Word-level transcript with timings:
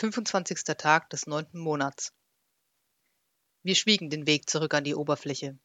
25. 0.00 0.64
Tag 0.78 1.10
des 1.10 1.26
neunten 1.26 1.58
Monats. 1.58 2.14
Wir 3.62 3.74
schwiegen 3.74 4.08
den 4.08 4.26
Weg 4.26 4.48
zurück 4.48 4.72
an 4.72 4.82
die 4.82 4.94
Oberfläche. 4.94 5.58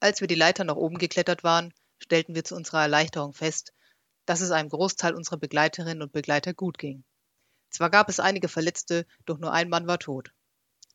Als 0.00 0.20
wir 0.20 0.28
die 0.28 0.34
Leiter 0.34 0.64
nach 0.64 0.76
oben 0.76 0.98
geklettert 0.98 1.42
waren, 1.42 1.72
stellten 1.96 2.34
wir 2.34 2.44
zu 2.44 2.54
unserer 2.54 2.82
Erleichterung 2.82 3.32
fest, 3.32 3.72
dass 4.26 4.42
es 4.42 4.50
einem 4.50 4.68
Großteil 4.68 5.14
unserer 5.14 5.38
Begleiterinnen 5.38 6.02
und 6.02 6.12
Begleiter 6.12 6.52
gut 6.52 6.76
ging. 6.76 7.04
Zwar 7.70 7.88
gab 7.88 8.10
es 8.10 8.20
einige 8.20 8.48
Verletzte, 8.48 9.06
doch 9.24 9.38
nur 9.38 9.50
ein 9.50 9.70
Mann 9.70 9.86
war 9.86 9.98
tot. 9.98 10.34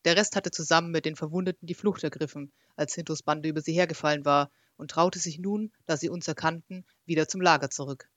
Der 0.06 0.16
Rest 0.16 0.36
hatte 0.36 0.52
zusammen 0.52 0.92
mit 0.92 1.06
den 1.06 1.16
Verwundeten 1.16 1.66
die 1.66 1.74
Flucht 1.74 2.04
ergriffen, 2.04 2.54
als 2.76 2.94
Hintos 2.94 3.24
Bande 3.24 3.50
über 3.50 3.62
sie 3.62 3.74
hergefallen 3.74 4.26
war, 4.26 4.52
und 4.76 4.92
traute 4.92 5.18
sich 5.18 5.40
nun, 5.40 5.74
da 5.88 5.98
sie 5.98 6.10
uns 6.10 6.28
erkannten, 6.28 6.86
wieder 7.08 7.28
zum 7.28 7.42
Lager 7.42 7.72
zurück. 7.72 8.08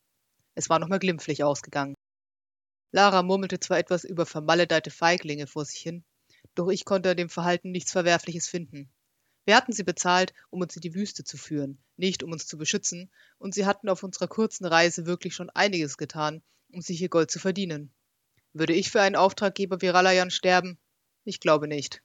Es 0.55 0.68
war 0.68 0.79
nochmal 0.79 0.98
glimpflich 0.98 1.43
ausgegangen. 1.43 1.95
Lara 2.93 3.22
murmelte 3.22 3.61
zwar 3.61 3.79
etwas 3.79 4.04
über 4.04 4.27
vermaledeite 4.27 4.90
Feiglinge 4.90 5.46
vor 5.46 5.64
sich 5.64 5.81
hin, 5.81 6.04
doch 6.54 6.68
ich 6.68 6.85
konnte 6.85 7.11
an 7.11 7.17
dem 7.17 7.29
Verhalten 7.29 7.71
nichts 7.71 7.93
Verwerfliches 7.93 8.48
finden. 8.48 8.90
Wir 9.44 9.57
hatten 9.57 9.72
sie 9.72 9.85
bezahlt, 9.85 10.35
um 10.50 10.61
uns 10.61 10.76
in 10.76 10.82
die 10.82 10.95
Wüste 10.95 11.25
zu 11.25 11.36
führen, 11.36 11.82
nicht 11.96 12.22
um 12.22 12.32
uns 12.32 12.46
zu 12.46 12.58
beschützen, 12.58 13.11
und 13.39 13.54
sie 13.54 13.67
hatten 13.67 13.89
auf 13.89 14.03
unserer 14.03 14.29
kurzen 14.29 14.64
Reise 14.64 15.07
wirklich 15.07 15.34
schon 15.34 15.50
einiges 15.50 15.96
getan, 15.96 16.43
um 16.72 16.82
sich 16.82 17.00
ihr 17.00 17.08
Gold 17.08 17.31
zu 17.31 17.39
verdienen. 17.39 17.93
Würde 18.53 18.75
ich 18.75 18.90
für 18.90 19.00
einen 19.00 19.17
Auftraggeber 19.17 19.81
wie 19.81 19.89
Ralayan 19.89 20.31
sterben? 20.31 20.79
Ich 21.25 21.40
glaube 21.40 21.68
nicht. 21.68 22.03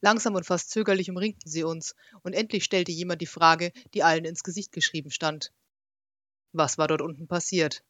Langsam 0.00 0.34
und 0.34 0.46
fast 0.46 0.70
zögerlich 0.70 1.10
umringten 1.10 1.50
sie 1.50 1.64
uns, 1.64 1.94
und 2.22 2.32
endlich 2.32 2.64
stellte 2.64 2.92
jemand 2.92 3.20
die 3.22 3.26
Frage, 3.26 3.72
die 3.94 4.02
allen 4.02 4.24
ins 4.24 4.44
Gesicht 4.44 4.72
geschrieben 4.72 5.10
stand. 5.10 5.52
Was 6.52 6.78
war 6.78 6.86
dort 6.86 7.02
unten 7.02 7.26
passiert? 7.26 7.82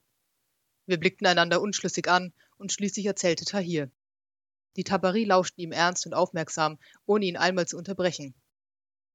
Wir 0.87 0.99
blickten 0.99 1.27
einander 1.27 1.61
unschlüssig 1.61 2.09
an, 2.09 2.33
und 2.59 2.73
schließlich 2.73 3.05
erzählte 3.07 3.45
Tahir. 3.45 3.91
Die 4.77 4.85
Tabari 4.85 5.25
lauschten 5.25 5.63
ihm 5.63 5.73
ernst 5.73 6.07
und 6.07 6.15
aufmerksam, 6.15 6.79
ohne 7.05 7.27
ihn 7.27 7.37
einmal 7.37 7.67
zu 7.67 7.77
unterbrechen. 7.77 8.35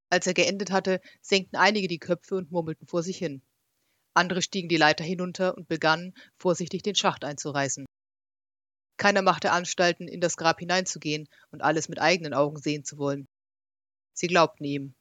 Als 0.09 0.27
er 0.27 0.33
geendet 0.33 0.71
hatte, 0.71 1.01
senkten 1.21 1.55
einige 1.55 1.87
die 1.87 1.99
Köpfe 1.99 2.35
und 2.35 2.51
murmelten 2.51 2.87
vor 2.87 3.01
sich 3.01 3.17
hin. 3.17 3.41
Andere 4.13 4.41
stiegen 4.41 4.67
die 4.67 4.77
Leiter 4.77 5.03
hinunter 5.03 5.55
und 5.55 5.67
begannen, 5.67 6.13
vorsichtig 6.37 6.83
den 6.83 6.95
Schacht 6.95 7.23
einzureißen. 7.23 7.85
Keiner 8.97 9.21
machte 9.21 9.51
Anstalten, 9.51 10.07
in 10.07 10.19
das 10.19 10.35
Grab 10.35 10.59
hineinzugehen 10.59 11.29
und 11.51 11.61
alles 11.61 11.87
mit 11.87 11.99
eigenen 11.99 12.33
Augen 12.33 12.57
sehen 12.57 12.83
zu 12.83 12.97
wollen. 12.97 13.27
Sie 14.13 14.27
glaubten 14.27 14.65
ihm. 14.65 14.93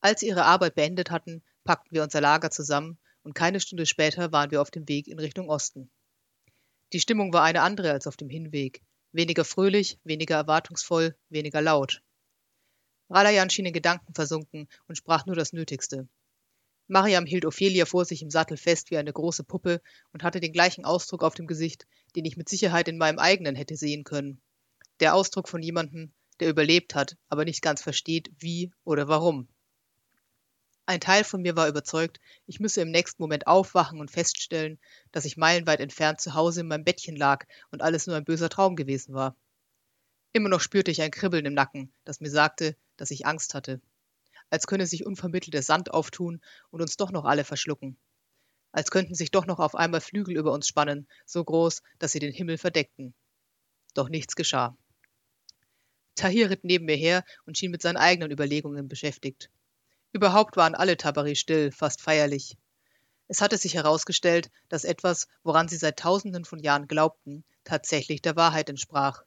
Als 0.00 0.20
sie 0.20 0.28
ihre 0.28 0.44
Arbeit 0.44 0.74
beendet 0.74 1.10
hatten, 1.10 1.44
packten 1.64 1.94
wir 1.94 2.02
unser 2.02 2.20
Lager 2.20 2.50
zusammen 2.50 2.98
und 3.26 3.34
keine 3.34 3.58
Stunde 3.58 3.86
später 3.86 4.30
waren 4.30 4.52
wir 4.52 4.62
auf 4.62 4.70
dem 4.70 4.88
Weg 4.88 5.08
in 5.08 5.18
Richtung 5.18 5.50
Osten. 5.50 5.90
Die 6.92 7.00
Stimmung 7.00 7.32
war 7.32 7.42
eine 7.42 7.62
andere 7.62 7.90
als 7.90 8.06
auf 8.06 8.16
dem 8.16 8.30
Hinweg. 8.30 8.82
Weniger 9.10 9.44
fröhlich, 9.44 9.98
weniger 10.04 10.36
erwartungsvoll, 10.36 11.16
weniger 11.28 11.60
laut. 11.60 12.02
Ralayan 13.10 13.50
schien 13.50 13.66
in 13.66 13.72
Gedanken 13.72 14.14
versunken 14.14 14.68
und 14.86 14.94
sprach 14.94 15.26
nur 15.26 15.34
das 15.34 15.52
Nötigste. 15.52 16.08
Mariam 16.86 17.26
hielt 17.26 17.44
Ophelia 17.44 17.84
vor 17.84 18.04
sich 18.04 18.22
im 18.22 18.30
Sattel 18.30 18.56
fest 18.56 18.92
wie 18.92 18.96
eine 18.96 19.12
große 19.12 19.42
Puppe 19.42 19.82
und 20.12 20.22
hatte 20.22 20.38
den 20.38 20.52
gleichen 20.52 20.84
Ausdruck 20.84 21.24
auf 21.24 21.34
dem 21.34 21.48
Gesicht, 21.48 21.88
den 22.14 22.24
ich 22.24 22.36
mit 22.36 22.48
Sicherheit 22.48 22.86
in 22.86 22.96
meinem 22.96 23.18
eigenen 23.18 23.56
hätte 23.56 23.74
sehen 23.74 24.04
können. 24.04 24.40
Der 25.00 25.16
Ausdruck 25.16 25.48
von 25.48 25.62
jemandem, 25.62 26.12
der 26.38 26.48
überlebt 26.48 26.94
hat, 26.94 27.16
aber 27.28 27.44
nicht 27.44 27.60
ganz 27.60 27.82
versteht, 27.82 28.30
wie 28.38 28.70
oder 28.84 29.08
warum. 29.08 29.48
Ein 30.88 31.00
Teil 31.00 31.24
von 31.24 31.42
mir 31.42 31.56
war 31.56 31.66
überzeugt, 31.66 32.20
ich 32.46 32.60
müsse 32.60 32.80
im 32.80 32.92
nächsten 32.92 33.20
Moment 33.20 33.48
aufwachen 33.48 33.98
und 33.98 34.10
feststellen, 34.10 34.78
dass 35.10 35.24
ich 35.24 35.36
meilenweit 35.36 35.80
entfernt 35.80 36.20
zu 36.20 36.34
Hause 36.34 36.60
in 36.60 36.68
meinem 36.68 36.84
Bettchen 36.84 37.16
lag 37.16 37.44
und 37.72 37.82
alles 37.82 38.06
nur 38.06 38.14
ein 38.14 38.24
böser 38.24 38.48
Traum 38.48 38.76
gewesen 38.76 39.12
war. 39.12 39.34
Immer 40.32 40.48
noch 40.48 40.60
spürte 40.60 40.92
ich 40.92 41.02
ein 41.02 41.10
Kribbeln 41.10 41.44
im 41.44 41.54
Nacken, 41.54 41.92
das 42.04 42.20
mir 42.20 42.30
sagte, 42.30 42.76
dass 42.96 43.10
ich 43.10 43.26
Angst 43.26 43.52
hatte. 43.52 43.80
Als 44.48 44.68
könne 44.68 44.86
sich 44.86 45.04
unvermittelt 45.04 45.54
der 45.54 45.64
Sand 45.64 45.90
auftun 45.92 46.40
und 46.70 46.80
uns 46.80 46.96
doch 46.96 47.10
noch 47.10 47.24
alle 47.24 47.42
verschlucken. 47.42 47.96
Als 48.70 48.92
könnten 48.92 49.14
sich 49.14 49.32
doch 49.32 49.46
noch 49.46 49.58
auf 49.58 49.74
einmal 49.74 50.00
Flügel 50.00 50.36
über 50.36 50.52
uns 50.52 50.68
spannen, 50.68 51.08
so 51.24 51.42
groß, 51.42 51.82
dass 51.98 52.12
sie 52.12 52.20
den 52.20 52.32
Himmel 52.32 52.58
verdeckten. 52.58 53.12
Doch 53.94 54.08
nichts 54.08 54.36
geschah. 54.36 54.76
Tahir 56.14 56.48
ritt 56.48 56.62
neben 56.62 56.84
mir 56.84 56.96
her 56.96 57.24
und 57.44 57.58
schien 57.58 57.72
mit 57.72 57.82
seinen 57.82 57.96
eigenen 57.96 58.30
Überlegungen 58.30 58.86
beschäftigt. 58.86 59.50
Überhaupt 60.12 60.56
waren 60.56 60.74
alle 60.74 60.96
Tabari 60.96 61.36
still, 61.36 61.72
fast 61.72 62.00
feierlich. 62.00 62.56
Es 63.28 63.40
hatte 63.40 63.58
sich 63.58 63.74
herausgestellt, 63.74 64.50
dass 64.68 64.84
etwas, 64.84 65.26
woran 65.42 65.68
sie 65.68 65.76
seit 65.76 65.98
tausenden 65.98 66.44
von 66.44 66.60
Jahren 66.60 66.86
glaubten, 66.86 67.44
tatsächlich 67.64 68.22
der 68.22 68.36
Wahrheit 68.36 68.70
entsprach. 68.70 69.24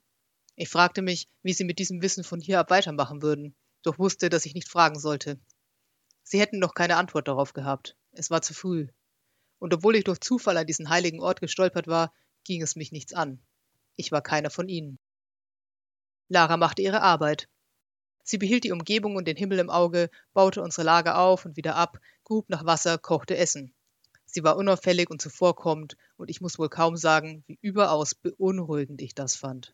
Ich 0.56 0.70
fragte 0.70 1.02
mich, 1.02 1.28
wie 1.44 1.54
sie 1.54 1.64
mit 1.64 1.80
diesem 1.80 2.02
Wissen 2.02 2.24
von 2.24 2.40
hier 2.40 2.60
ab 2.60 2.70
weitermachen 2.70 3.22
würden, 3.22 3.56
doch 3.84 4.00
wusste, 4.00 4.30
dass 4.30 4.46
ich 4.46 4.54
nicht 4.54 4.70
fragen 4.70 5.00
sollte. 5.00 5.40
Sie 6.24 6.40
hätten 6.40 6.60
noch 6.60 6.74
keine 6.74 6.98
Antwort 6.98 7.28
darauf 7.28 7.54
gehabt. 7.54 7.96
Es 8.12 8.30
war 8.30 8.42
zu 8.42 8.54
früh. 8.54 8.88
Und 9.58 9.74
obwohl 9.74 9.96
ich 9.96 10.04
durch 10.04 10.20
Zufall 10.20 10.58
an 10.58 10.68
diesen 10.68 10.90
heiligen 10.90 11.22
Ort 11.22 11.42
gestolpert 11.42 11.88
war, 11.88 12.14
ging 12.44 12.62
es 12.62 12.76
mich 12.76 12.92
nichts 12.92 13.14
an. 13.14 13.42
Ich 13.96 14.12
war 14.12 14.22
keiner 14.22 14.50
von 14.50 14.70
ihnen. 14.70 15.00
Lara 16.30 16.58
machte 16.58 16.82
ihre 16.82 17.02
Arbeit. 17.02 17.50
Sie 18.30 18.38
behielt 18.38 18.64
die 18.64 18.72
Umgebung 18.72 19.16
und 19.16 19.28
den 19.28 19.38
Himmel 19.38 19.58
im 19.58 19.72
Auge, 19.72 20.12
baute 20.34 20.62
unsere 20.62 20.86
Lager 20.86 21.18
auf 21.18 21.46
und 21.46 21.58
wieder 21.58 21.76
ab, 21.76 22.00
grub 22.24 22.48
nach 22.48 22.64
Wasser, 22.64 23.00
kochte 23.00 23.36
Essen. 23.36 23.74
Sie 24.28 24.44
war 24.44 24.56
unauffällig 24.56 25.10
und 25.10 25.20
zuvorkommend, 25.20 25.98
und 26.16 26.30
ich 26.30 26.40
muss 26.40 26.60
wohl 26.60 26.70
kaum 26.70 26.96
sagen, 26.96 27.44
wie 27.48 27.58
überaus 27.60 28.14
beunruhigend 28.14 29.02
ich 29.02 29.16
das 29.16 29.36
fand. 29.36 29.74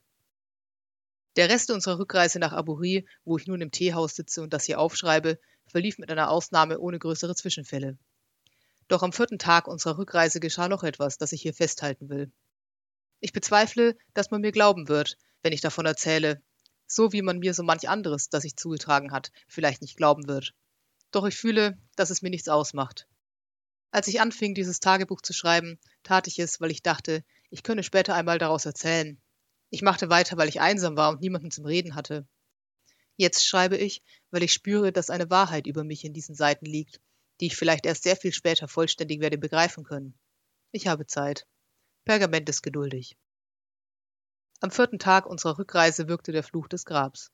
Der 1.35 1.49
Rest 1.49 1.69
unserer 1.69 1.99
Rückreise 1.99 2.39
nach 2.39 2.53
Aburi, 2.53 3.05
wo 3.25 3.38
ich 3.38 3.45
nun 3.45 3.59
im 3.59 3.71
Teehaus 3.71 4.15
sitze 4.15 4.41
und 4.41 4.53
das 4.53 4.63
hier 4.63 4.79
aufschreibe, 4.79 5.38
verlief 5.67 5.97
mit 5.97 6.09
einer 6.09 6.31
Ausnahme 6.31 6.79
ohne 6.79 6.97
größere 6.97 7.35
Zwischenfälle. 7.35 7.97
Doch 8.88 9.03
am 9.03 9.11
vierten 9.11 9.38
Tag 9.38 9.67
unserer 9.67 9.97
Rückreise 9.97 10.39
geschah 10.39 10.69
noch 10.69 10.83
etwas, 10.83 11.17
das 11.17 11.33
ich 11.33 11.41
hier 11.41 11.53
festhalten 11.53 12.07
will. 12.07 12.31
Ich 13.19 13.33
bezweifle, 13.33 13.97
dass 14.13 14.31
man 14.31 14.39
mir 14.39 14.53
glauben 14.53 14.88
wird, 14.88 15.17
wenn 15.44 15.51
ich 15.51 15.59
davon 15.59 15.85
erzähle, 15.85 16.41
so 16.88 17.12
wie 17.12 17.22
man 17.22 17.40
mir 17.40 17.53
so 17.53 17.63
manch 17.63 17.90
anderes, 17.90 18.29
das 18.29 18.44
sich 18.44 18.56
zugetragen 18.56 19.12
hat, 19.12 19.31
vielleicht 19.47 19.81
nicht 19.81 19.97
glauben 19.97 20.28
wird. 20.28 20.53
Doch 21.12 21.25
ich 21.25 21.35
fühle, 21.35 21.78
dass 21.96 22.09
es 22.09 22.22
mir 22.22 22.29
nichts 22.29 22.50
ausmacht. 22.50 23.07
Als 23.91 24.07
ich 24.07 24.19
anfing, 24.19 24.53
dieses 24.53 24.79
Tagebuch 24.79 25.22
zu 25.22 25.34
schreiben, 25.34 25.79
tat 26.03 26.28
ich 26.28 26.40
es, 26.40 26.59
weil 26.59 26.72
ich 26.72 26.84
dachte, 26.84 27.24
ich 27.50 27.63
könne 27.63 27.84
später 27.84 28.13
einmal 28.13 28.38
daraus 28.38 28.66
erzählen. 28.66 29.22
Ich 29.69 29.81
machte 29.81 30.09
weiter, 30.09 30.38
weil 30.38 30.50
ich 30.50 30.59
einsam 30.59 30.97
war 30.97 31.12
und 31.12 31.22
niemanden 31.22 31.51
zum 31.51 31.66
Reden 31.66 31.95
hatte. 31.95 32.28
Jetzt 33.18 33.45
schreibe 33.45 33.78
ich, 33.78 34.03
weil 34.31 34.44
ich 34.44 34.51
spüre, 34.51 34.91
dass 34.91 35.09
eine 35.09 35.29
Wahrheit 35.29 35.68
über 35.68 35.85
mich 35.85 36.03
in 36.03 36.13
diesen 36.13 36.35
Seiten 36.35 36.66
liegt, 36.66 37.00
die 37.40 37.47
ich 37.47 37.56
vielleicht 37.56 37.85
erst 37.85 38.03
sehr 38.03 38.18
viel 38.18 38.34
später 38.34 38.68
vollständig 38.68 39.22
werde 39.22 39.38
begreifen 39.38 39.84
können. 39.84 40.18
Ich 40.72 40.88
habe 40.88 41.07
Zeit. 41.07 41.47
Pergament 42.03 42.50
ist 42.50 42.62
geduldig. 42.62 43.18
Am 44.65 44.71
vierten 44.71 44.97
Tag 44.97 45.27
unserer 45.27 45.59
Rückreise 45.59 46.07
wirkte 46.07 46.31
der 46.31 46.41
Fluch 46.41 46.67
des 46.67 46.85
Grabs. 46.85 47.31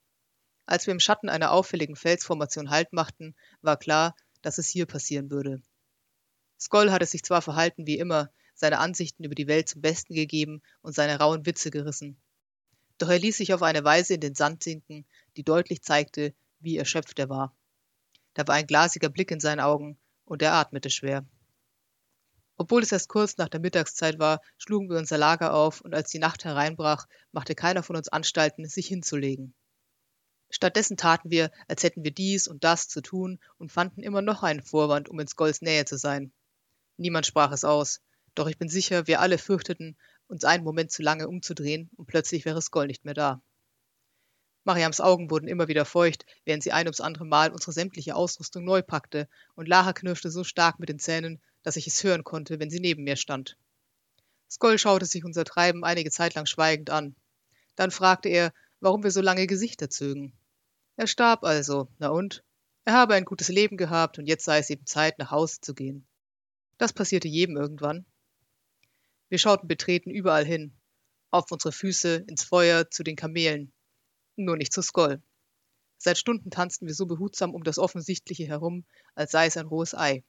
Als 0.65 0.85
wir 0.85 0.91
im 0.91 0.99
Schatten 0.99 1.29
einer 1.29 1.53
auffälligen 1.53 1.95
Felsformation 1.95 2.69
Halt 2.69 2.91
machten, 2.91 3.37
war 3.61 3.77
klar, 3.77 4.17
dass 4.41 4.57
es 4.57 4.67
hier 4.67 4.85
passieren 4.85 5.31
würde. 5.31 5.61
Skoll 6.59 6.91
hatte 6.91 7.05
sich 7.05 7.23
zwar 7.23 7.41
verhalten 7.41 7.87
wie 7.87 7.99
immer, 7.99 8.29
seine 8.53 8.79
Ansichten 8.79 9.23
über 9.23 9.33
die 9.33 9.47
Welt 9.47 9.69
zum 9.69 9.81
Besten 9.81 10.13
gegeben 10.13 10.61
und 10.81 10.93
seine 10.93 11.19
rauen 11.19 11.45
Witze 11.45 11.71
gerissen. 11.71 12.17
Doch 12.97 13.07
er 13.07 13.19
ließ 13.19 13.37
sich 13.37 13.53
auf 13.53 13.61
eine 13.61 13.85
Weise 13.85 14.15
in 14.15 14.19
den 14.19 14.35
Sand 14.35 14.61
sinken, 14.61 15.05
die 15.37 15.43
deutlich 15.43 15.81
zeigte, 15.83 16.33
wie 16.59 16.75
erschöpft 16.75 17.17
er 17.17 17.29
war. 17.29 17.55
Da 18.33 18.45
war 18.45 18.55
ein 18.55 18.67
glasiger 18.67 19.07
Blick 19.07 19.31
in 19.31 19.39
seinen 19.39 19.61
Augen, 19.61 19.97
und 20.25 20.41
er 20.41 20.51
atmete 20.55 20.89
schwer. 20.89 21.25
Obwohl 22.61 22.83
es 22.83 22.91
erst 22.91 23.09
kurz 23.09 23.37
nach 23.37 23.49
der 23.49 23.59
Mittagszeit 23.59 24.19
war, 24.19 24.39
schlugen 24.59 24.87
wir 24.87 24.99
unser 24.99 25.17
Lager 25.17 25.55
auf, 25.55 25.81
und 25.81 25.95
als 25.95 26.11
die 26.11 26.19
Nacht 26.19 26.45
hereinbrach, 26.45 27.07
machte 27.31 27.55
keiner 27.55 27.81
von 27.81 27.95
uns 27.95 28.07
Anstalten, 28.07 28.67
sich 28.67 28.85
hinzulegen. 28.85 29.55
Stattdessen 30.51 30.95
taten 30.95 31.31
wir, 31.31 31.49
als 31.67 31.81
hätten 31.81 32.03
wir 32.03 32.11
dies 32.11 32.47
und 32.47 32.63
das 32.63 32.87
zu 32.87 33.01
tun 33.01 33.39
und 33.57 33.71
fanden 33.71 34.03
immer 34.03 34.21
noch 34.21 34.43
einen 34.43 34.61
Vorwand, 34.61 35.09
um 35.09 35.19
in 35.19 35.27
Skolls 35.27 35.63
Nähe 35.63 35.85
zu 35.85 35.97
sein. 35.97 36.31
Niemand 36.97 37.25
sprach 37.25 37.51
es 37.51 37.63
aus, 37.63 37.99
doch 38.35 38.45
ich 38.45 38.59
bin 38.59 38.69
sicher, 38.69 39.07
wir 39.07 39.21
alle 39.21 39.39
fürchteten, 39.39 39.97
uns 40.27 40.43
einen 40.43 40.63
Moment 40.63 40.91
zu 40.91 41.01
lange 41.01 41.27
umzudrehen 41.27 41.89
und 41.97 42.05
plötzlich 42.05 42.45
wäre 42.45 42.61
Skoll 42.61 42.85
nicht 42.85 43.05
mehr 43.05 43.15
da. 43.15 43.41
Mariams 44.65 45.01
Augen 45.01 45.31
wurden 45.31 45.47
immer 45.47 45.67
wieder 45.67 45.85
feucht, 45.85 46.27
während 46.45 46.61
sie 46.61 46.73
ein 46.73 46.85
ums 46.85 47.01
andere 47.01 47.25
Mal 47.25 47.51
unsere 47.51 47.71
sämtliche 47.71 48.15
Ausrüstung 48.15 48.63
neu 48.63 48.83
packte, 48.83 49.27
und 49.55 49.67
Lara 49.67 49.93
knirschte 49.93 50.29
so 50.29 50.43
stark 50.43 50.77
mit 50.77 50.89
den 50.89 50.99
Zähnen, 50.99 51.41
dass 51.63 51.75
ich 51.75 51.87
es 51.87 52.03
hören 52.03 52.23
konnte, 52.23 52.59
wenn 52.59 52.69
sie 52.69 52.79
neben 52.79 53.03
mir 53.03 53.15
stand. 53.15 53.57
Skoll 54.49 54.77
schaute 54.77 55.05
sich 55.05 55.23
unser 55.23 55.45
Treiben 55.45 55.83
einige 55.83 56.11
Zeit 56.11 56.33
lang 56.35 56.45
schweigend 56.45 56.89
an. 56.89 57.15
Dann 57.75 57.91
fragte 57.91 58.29
er, 58.29 58.53
warum 58.79 59.03
wir 59.03 59.11
so 59.11 59.21
lange 59.21 59.47
Gesichter 59.47 59.89
zögen. 59.89 60.33
Er 60.97 61.07
starb 61.07 61.43
also, 61.43 61.87
na 61.99 62.09
und? 62.09 62.43
Er 62.83 62.93
habe 62.93 63.13
ein 63.13 63.25
gutes 63.25 63.47
Leben 63.47 63.77
gehabt 63.77 64.17
und 64.19 64.25
jetzt 64.25 64.43
sei 64.43 64.57
es 64.57 64.69
eben 64.69 64.85
Zeit, 64.85 65.19
nach 65.19 65.31
Hause 65.31 65.61
zu 65.61 65.73
gehen. 65.73 66.05
Das 66.77 66.93
passierte 66.93 67.27
jedem 67.27 67.57
irgendwann. 67.57 68.05
Wir 69.29 69.37
schauten 69.37 69.67
betreten 69.67 70.09
überall 70.09 70.45
hin. 70.45 70.73
Auf 71.29 71.51
unsere 71.51 71.71
Füße, 71.71 72.25
ins 72.27 72.43
Feuer, 72.43 72.89
zu 72.89 73.03
den 73.03 73.15
Kamelen. 73.15 73.71
Nur 74.35 74.57
nicht 74.57 74.73
zu 74.73 74.81
Skoll. 74.81 75.21
Seit 75.97 76.17
Stunden 76.17 76.49
tanzten 76.49 76.87
wir 76.87 76.95
so 76.95 77.05
behutsam 77.05 77.53
um 77.53 77.63
das 77.63 77.77
Offensichtliche 77.77 78.45
herum, 78.47 78.85
als 79.13 79.31
sei 79.31 79.45
es 79.45 79.55
ein 79.55 79.67
rohes 79.67 79.93
Ei. 79.93 80.23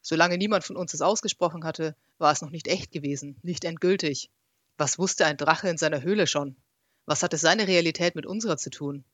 Solange 0.00 0.38
niemand 0.38 0.64
von 0.64 0.76
uns 0.76 0.94
es 0.94 1.02
ausgesprochen 1.02 1.64
hatte, 1.64 1.96
war 2.18 2.32
es 2.32 2.42
noch 2.42 2.50
nicht 2.50 2.68
echt 2.68 2.92
gewesen, 2.92 3.38
nicht 3.42 3.64
endgültig. 3.64 4.30
Was 4.76 4.98
wusste 4.98 5.26
ein 5.26 5.36
Drache 5.36 5.68
in 5.68 5.78
seiner 5.78 6.02
Höhle 6.02 6.26
schon? 6.26 6.56
Was 7.04 7.22
hatte 7.22 7.36
seine 7.36 7.66
Realität 7.66 8.14
mit 8.14 8.26
unserer 8.26 8.56
zu 8.56 8.70
tun? 8.70 9.04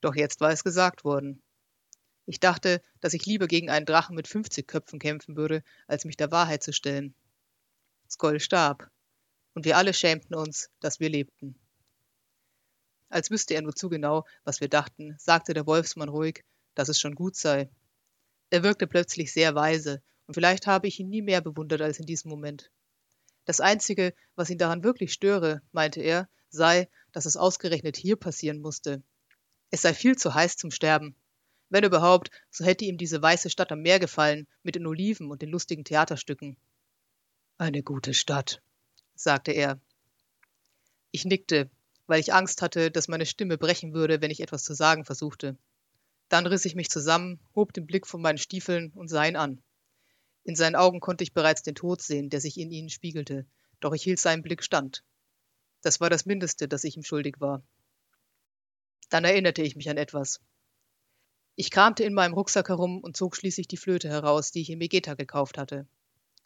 Doch 0.00 0.14
jetzt 0.14 0.40
war 0.40 0.50
es 0.50 0.64
gesagt 0.64 1.04
worden. 1.04 1.42
Ich 2.26 2.40
dachte, 2.40 2.82
dass 3.00 3.14
ich 3.14 3.24
lieber 3.24 3.46
gegen 3.46 3.70
einen 3.70 3.86
Drachen 3.86 4.16
mit 4.16 4.26
50 4.28 4.66
Köpfen 4.66 4.98
kämpfen 4.98 5.36
würde, 5.36 5.62
als 5.86 6.04
mich 6.04 6.16
der 6.16 6.32
Wahrheit 6.32 6.62
zu 6.62 6.72
stellen. 6.72 7.14
Skoll 8.10 8.40
starb, 8.40 8.90
und 9.54 9.64
wir 9.64 9.76
alle 9.76 9.94
schämten 9.94 10.34
uns, 10.34 10.70
dass 10.80 11.00
wir 11.00 11.08
lebten. 11.08 11.56
Als 13.08 13.30
wüsste 13.30 13.54
er 13.54 13.62
nur 13.62 13.74
zu 13.74 13.88
genau, 13.88 14.26
was 14.44 14.60
wir 14.60 14.68
dachten, 14.68 15.16
sagte 15.18 15.54
der 15.54 15.66
Wolfsmann 15.66 16.08
ruhig, 16.08 16.44
dass 16.74 16.88
es 16.88 17.00
schon 17.00 17.14
gut 17.14 17.36
sei, 17.36 17.70
er 18.50 18.62
wirkte 18.62 18.86
plötzlich 18.86 19.32
sehr 19.32 19.54
weise, 19.54 20.02
und 20.26 20.34
vielleicht 20.34 20.66
habe 20.66 20.88
ich 20.88 20.98
ihn 21.00 21.08
nie 21.08 21.22
mehr 21.22 21.40
bewundert 21.40 21.80
als 21.80 21.98
in 21.98 22.06
diesem 22.06 22.30
Moment. 22.30 22.70
Das 23.44 23.60
Einzige, 23.60 24.12
was 24.34 24.50
ihn 24.50 24.58
daran 24.58 24.82
wirklich 24.82 25.12
störe, 25.12 25.62
meinte 25.72 26.00
er, 26.00 26.28
sei, 26.48 26.88
dass 27.12 27.26
es 27.26 27.36
ausgerechnet 27.36 27.96
hier 27.96 28.16
passieren 28.16 28.60
musste. 28.60 29.02
Es 29.70 29.82
sei 29.82 29.94
viel 29.94 30.16
zu 30.16 30.34
heiß 30.34 30.56
zum 30.56 30.70
Sterben. 30.70 31.14
Wenn 31.68 31.84
überhaupt, 31.84 32.30
so 32.50 32.64
hätte 32.64 32.84
ihm 32.84 32.98
diese 32.98 33.20
weiße 33.20 33.50
Stadt 33.50 33.72
am 33.72 33.82
Meer 33.82 33.98
gefallen, 33.98 34.46
mit 34.62 34.74
den 34.74 34.86
Oliven 34.86 35.30
und 35.30 35.42
den 35.42 35.50
lustigen 35.50 35.84
Theaterstücken. 35.84 36.56
Eine 37.58 37.82
gute 37.82 38.14
Stadt, 38.14 38.62
sagte 39.14 39.52
er. 39.52 39.80
Ich 41.10 41.24
nickte, 41.24 41.70
weil 42.06 42.20
ich 42.20 42.34
Angst 42.34 42.62
hatte, 42.62 42.90
dass 42.90 43.08
meine 43.08 43.26
Stimme 43.26 43.58
brechen 43.58 43.94
würde, 43.94 44.20
wenn 44.20 44.30
ich 44.30 44.40
etwas 44.40 44.64
zu 44.64 44.74
sagen 44.74 45.04
versuchte. 45.04 45.56
Dann 46.28 46.46
riss 46.46 46.64
ich 46.64 46.74
mich 46.74 46.88
zusammen, 46.88 47.40
hob 47.54 47.72
den 47.72 47.86
Blick 47.86 48.06
von 48.06 48.20
meinen 48.20 48.38
Stiefeln 48.38 48.90
und 48.92 49.08
sah 49.08 49.24
ihn 49.24 49.36
an. 49.36 49.62
In 50.44 50.56
seinen 50.56 50.76
Augen 50.76 51.00
konnte 51.00 51.24
ich 51.24 51.32
bereits 51.32 51.62
den 51.62 51.74
Tod 51.74 52.02
sehen, 52.02 52.30
der 52.30 52.40
sich 52.40 52.58
in 52.58 52.70
ihnen 52.70 52.88
spiegelte, 52.88 53.46
doch 53.80 53.92
ich 53.92 54.02
hielt 54.02 54.18
seinen 54.18 54.42
Blick 54.42 54.62
stand. 54.62 55.04
Das 55.82 56.00
war 56.00 56.10
das 56.10 56.26
Mindeste, 56.26 56.68
das 56.68 56.84
ich 56.84 56.96
ihm 56.96 57.04
schuldig 57.04 57.36
war. 57.38 57.62
Dann 59.08 59.24
erinnerte 59.24 59.62
ich 59.62 59.76
mich 59.76 59.88
an 59.88 59.96
etwas. 59.96 60.40
Ich 61.54 61.70
kramte 61.70 62.04
in 62.04 62.12
meinem 62.12 62.34
Rucksack 62.34 62.68
herum 62.68 63.00
und 63.00 63.16
zog 63.16 63.36
schließlich 63.36 63.68
die 63.68 63.76
Flöte 63.76 64.08
heraus, 64.08 64.50
die 64.50 64.60
ich 64.60 64.70
in 64.70 64.78
Megeta 64.78 65.14
gekauft 65.14 65.58
hatte. 65.58 65.86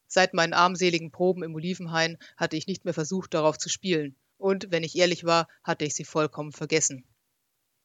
Seit 0.07 0.35
meinen 0.35 0.53
armseligen 0.53 1.11
Proben 1.11 1.43
im 1.43 1.55
Olivenhain 1.55 2.19
hatte 2.37 2.57
ich 2.57 2.67
nicht 2.67 2.85
mehr 2.85 2.95
versucht, 2.95 3.33
darauf 3.35 3.59
zu 3.59 3.69
spielen, 3.69 4.17
und, 4.39 4.71
wenn 4.71 4.85
ich 4.85 4.97
ehrlich 4.97 5.25
war, 5.25 5.49
hatte 5.63 5.85
ich 5.85 5.95
sie 5.95 6.05
vollkommen 6.05 6.53
vergessen. 6.53 7.05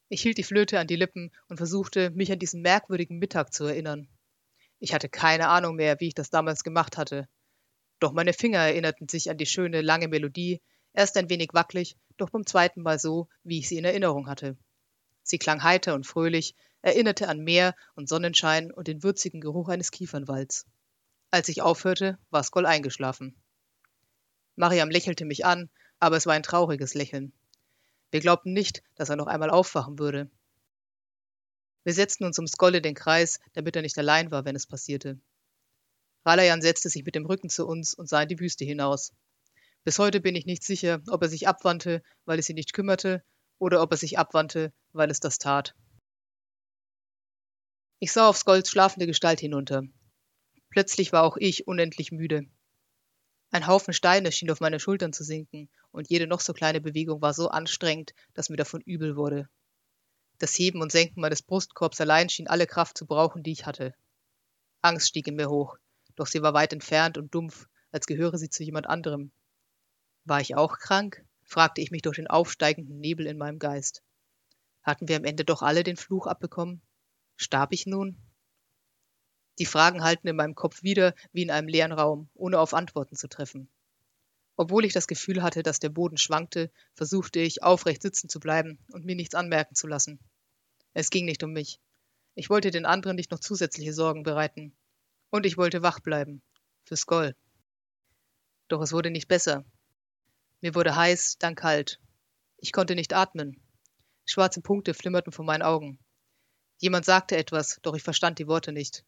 Ich 0.08 0.22
hielt 0.22 0.38
die 0.38 0.44
Flöte 0.44 0.80
an 0.80 0.88
die 0.88 0.96
Lippen 0.96 1.32
und 1.48 1.58
versuchte, 1.58 2.12
mich 2.12 2.32
an 2.32 2.40
diesen 2.40 2.62
merkwürdigen 2.62 3.18
Mittag 3.18 3.54
zu 3.54 3.66
erinnern. 3.66 4.08
Ich 4.80 4.94
hatte 4.94 5.10
keine 5.10 5.48
Ahnung 5.48 5.76
mehr, 5.76 6.00
wie 6.00 6.08
ich 6.08 6.14
das 6.14 6.30
damals 6.30 6.64
gemacht 6.64 6.98
hatte. 6.98 7.28
Doch 8.00 8.12
meine 8.12 8.34
Finger 8.34 8.60
erinnerten 8.60 9.08
sich 9.10 9.30
an 9.30 9.38
die 9.38 9.46
schöne, 9.46 9.82
lange 9.82 10.08
Melodie, 10.08 10.62
erst 10.94 11.18
ein 11.18 11.30
wenig 11.30 11.50
wackelig, 11.54 11.98
doch 12.18 12.30
beim 12.30 12.46
zweiten 12.46 12.82
Mal 12.82 13.00
so, 13.00 13.28
wie 13.44 13.60
ich 13.60 13.68
sie 13.68 13.78
in 13.78 13.86
Erinnerung 13.86 14.28
hatte. 14.28 14.58
Sie 15.24 15.40
klang 15.40 15.64
heiter 15.64 15.96
und 15.96 16.06
fröhlich, 16.06 16.56
erinnerte 16.84 17.28
an 17.28 17.40
Meer 17.40 17.74
und 17.96 18.08
Sonnenschein 18.08 18.72
und 18.72 18.88
den 18.88 19.02
würzigen 19.02 19.42
Geruch 19.42 19.70
eines 19.70 19.90
Kiefernwalds. 19.90 20.68
Als 21.32 21.50
ich 21.50 21.64
aufhörte, 21.64 22.20
war 22.30 22.44
Skoll 22.44 22.68
eingeschlafen. 22.68 23.36
Mariam 24.56 24.92
lächelte 24.92 25.26
mich 25.26 25.46
an, 25.46 25.70
aber 26.00 26.18
es 26.18 26.28
war 26.28 26.34
ein 26.34 26.44
trauriges 26.44 26.94
Lächeln. 26.94 27.34
Wir 28.16 28.22
glaubten 28.22 28.54
nicht, 28.54 28.82
dass 28.96 29.10
er 29.10 29.18
noch 29.18 29.28
einmal 29.28 29.50
aufwachen 29.50 30.00
würde. 30.00 30.32
Wir 31.84 31.94
setzten 31.94 32.24
uns 32.24 32.40
um 32.40 32.48
Skoll 32.48 32.76
in 32.76 32.82
den 32.82 32.96
Kreis, 32.96 33.42
damit 33.52 33.76
er 33.76 33.82
nicht 33.82 33.98
allein 33.98 34.32
war, 34.32 34.46
wenn 34.46 34.56
es 34.56 34.68
passierte. 34.68 35.20
Ralayan 36.26 36.62
setzte 36.62 36.88
sich 36.88 37.04
mit 37.04 37.16
dem 37.16 37.26
Rücken 37.26 37.50
zu 37.50 37.68
uns 37.68 37.94
und 37.94 38.08
sah 38.08 38.22
in 38.22 38.30
die 38.30 38.40
Wüste 38.40 38.64
hinaus. 38.64 39.12
Bis 39.84 40.00
heute 40.00 40.22
bin 40.22 40.34
ich 40.34 40.46
nicht 40.46 40.64
sicher, 40.64 41.02
ob 41.10 41.24
er 41.24 41.28
sich 41.28 41.50
abwandte, 41.50 42.02
weil 42.24 42.40
es 42.40 42.48
ihn 42.48 42.56
nicht 42.56 42.72
kümmerte, 42.72 43.22
oder 43.60 43.82
ob 43.82 43.92
er 43.92 43.98
sich 43.98 44.18
abwandte, 44.18 44.72
weil 44.94 45.12
es 45.12 45.20
das 45.20 45.38
tat. 45.38 45.76
Ich 48.00 48.14
sah 48.14 48.30
auf 48.30 48.38
Skolls 48.38 48.70
schlafende 48.70 49.08
Gestalt 49.08 49.42
hinunter. 49.42 49.84
Plötzlich 50.70 51.12
war 51.12 51.24
auch 51.24 51.36
ich 51.36 51.68
unendlich 51.68 52.14
müde. 52.14 52.46
Ein 53.56 53.68
Haufen 53.68 53.94
Steine 53.94 54.34
schien 54.34 54.52
auf 54.52 54.60
meine 54.60 54.82
Schultern 54.82 55.14
zu 55.14 55.24
sinken, 55.24 55.70
und 55.92 56.10
jede 56.10 56.28
noch 56.28 56.42
so 56.42 56.52
kleine 56.52 56.82
Bewegung 56.82 57.22
war 57.22 57.34
so 57.34 57.48
anstrengend, 57.48 58.14
dass 58.34 58.50
mir 58.50 58.58
davon 58.58 58.82
übel 58.82 59.16
wurde. 59.16 59.48
Das 60.40 60.60
Heben 60.60 60.82
und 60.82 60.92
Senken 60.92 61.22
meines 61.22 61.42
Brustkorbs 61.42 62.02
allein 62.02 62.28
schien 62.28 62.50
alle 62.50 62.68
Kraft 62.68 62.98
zu 62.98 63.06
brauchen, 63.06 63.44
die 63.44 63.54
ich 63.54 63.66
hatte. 63.66 63.96
Angst 64.82 65.08
stieg 65.08 65.28
in 65.28 65.38
mir 65.38 65.50
hoch, 65.50 65.78
doch 66.18 66.28
sie 66.28 66.42
war 66.42 66.54
weit 66.54 66.74
entfernt 66.74 67.18
und 67.18 67.34
dumpf, 67.34 67.70
als 67.94 68.08
gehöre 68.08 68.38
sie 68.38 68.50
zu 68.50 68.62
jemand 68.62 68.88
anderem. 68.88 69.32
War 70.26 70.42
ich 70.42 70.58
auch 70.58 70.78
krank? 70.78 71.24
fragte 71.46 71.80
ich 71.80 71.92
mich 71.92 72.02
durch 72.02 72.18
den 72.18 72.28
aufsteigenden 72.28 73.00
Nebel 73.00 73.26
in 73.26 73.38
meinem 73.38 73.60
Geist. 73.60 74.04
Hatten 74.84 75.08
wir 75.08 75.16
am 75.16 75.24
Ende 75.24 75.46
doch 75.46 75.62
alle 75.62 75.86
den 75.86 75.96
Fluch 75.96 76.28
abbekommen? 76.28 76.82
Starb 77.38 77.72
ich 77.72 77.86
nun? 77.86 78.18
Die 79.58 79.66
Fragen 79.66 80.04
halten 80.04 80.28
in 80.28 80.36
meinem 80.36 80.56
Kopf 80.56 80.84
wieder 80.84 81.14
wie 81.32 81.44
in 81.44 81.52
einem 81.52 81.68
leeren 81.68 81.94
Raum, 81.94 82.30
ohne 82.34 82.60
auf 82.60 82.74
Antworten 82.74 83.16
zu 83.16 83.28
treffen. 83.28 83.70
Obwohl 84.58 84.86
ich 84.86 84.94
das 84.94 85.08
Gefühl 85.08 85.44
hatte, 85.44 85.64
dass 85.64 85.80
der 85.80 85.90
Boden 85.90 86.18
schwankte, 86.18 86.72
versuchte 86.94 87.40
ich, 87.40 87.64
aufrecht 87.64 88.02
sitzen 88.02 88.30
zu 88.30 88.40
bleiben 88.40 88.80
und 88.92 89.06
mir 89.06 89.16
nichts 89.16 89.36
anmerken 89.36 89.76
zu 89.76 89.88
lassen. 89.88 90.20
Es 90.94 91.10
ging 91.10 91.26
nicht 91.26 91.44
um 91.44 91.52
mich. 91.52 91.80
Ich 92.36 92.50
wollte 92.50 92.72
den 92.72 92.86
anderen 92.86 93.16
nicht 93.16 93.32
noch 93.32 93.40
zusätzliche 93.40 93.94
Sorgen 93.94 94.24
bereiten. 94.24 94.76
Und 95.30 95.46
ich 95.46 95.58
wollte 95.58 95.82
wach 95.82 96.00
bleiben. 96.00 96.42
Für 96.86 96.96
Skoll. 96.96 97.36
Doch 98.68 98.82
es 98.82 98.94
wurde 98.94 99.12
nicht 99.12 99.28
besser. 99.28 99.66
Mir 100.62 100.76
wurde 100.76 100.96
heiß, 100.96 101.38
dann 101.40 101.56
kalt. 101.56 102.00
Ich 102.58 102.72
konnte 102.72 102.96
nicht 102.96 103.14
atmen. 103.14 103.62
Schwarze 104.26 104.62
Punkte 104.62 104.94
flimmerten 104.94 105.32
vor 105.32 105.46
meinen 105.46 105.62
Augen. 105.62 106.00
Jemand 106.78 107.06
sagte 107.06 107.38
etwas, 107.38 107.80
doch 107.82 107.96
ich 107.96 108.04
verstand 108.04 108.40
die 108.40 108.48
Worte 108.48 108.72
nicht. 108.72 109.06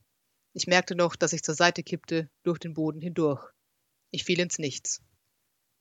Ich 0.57 0.65
merkte 0.65 0.95
noch, 0.95 1.15
dass 1.15 1.33
ich 1.33 1.43
zur 1.43 1.53
Seite 1.53 1.83
kippte, 1.83 2.31
durch 2.41 2.57
den 2.57 2.73
Boden 2.73 2.99
hindurch. 2.99 3.47
Ich 4.09 4.23
fiel 4.23 4.39
ins 4.39 4.57
Nichts. 4.57 5.03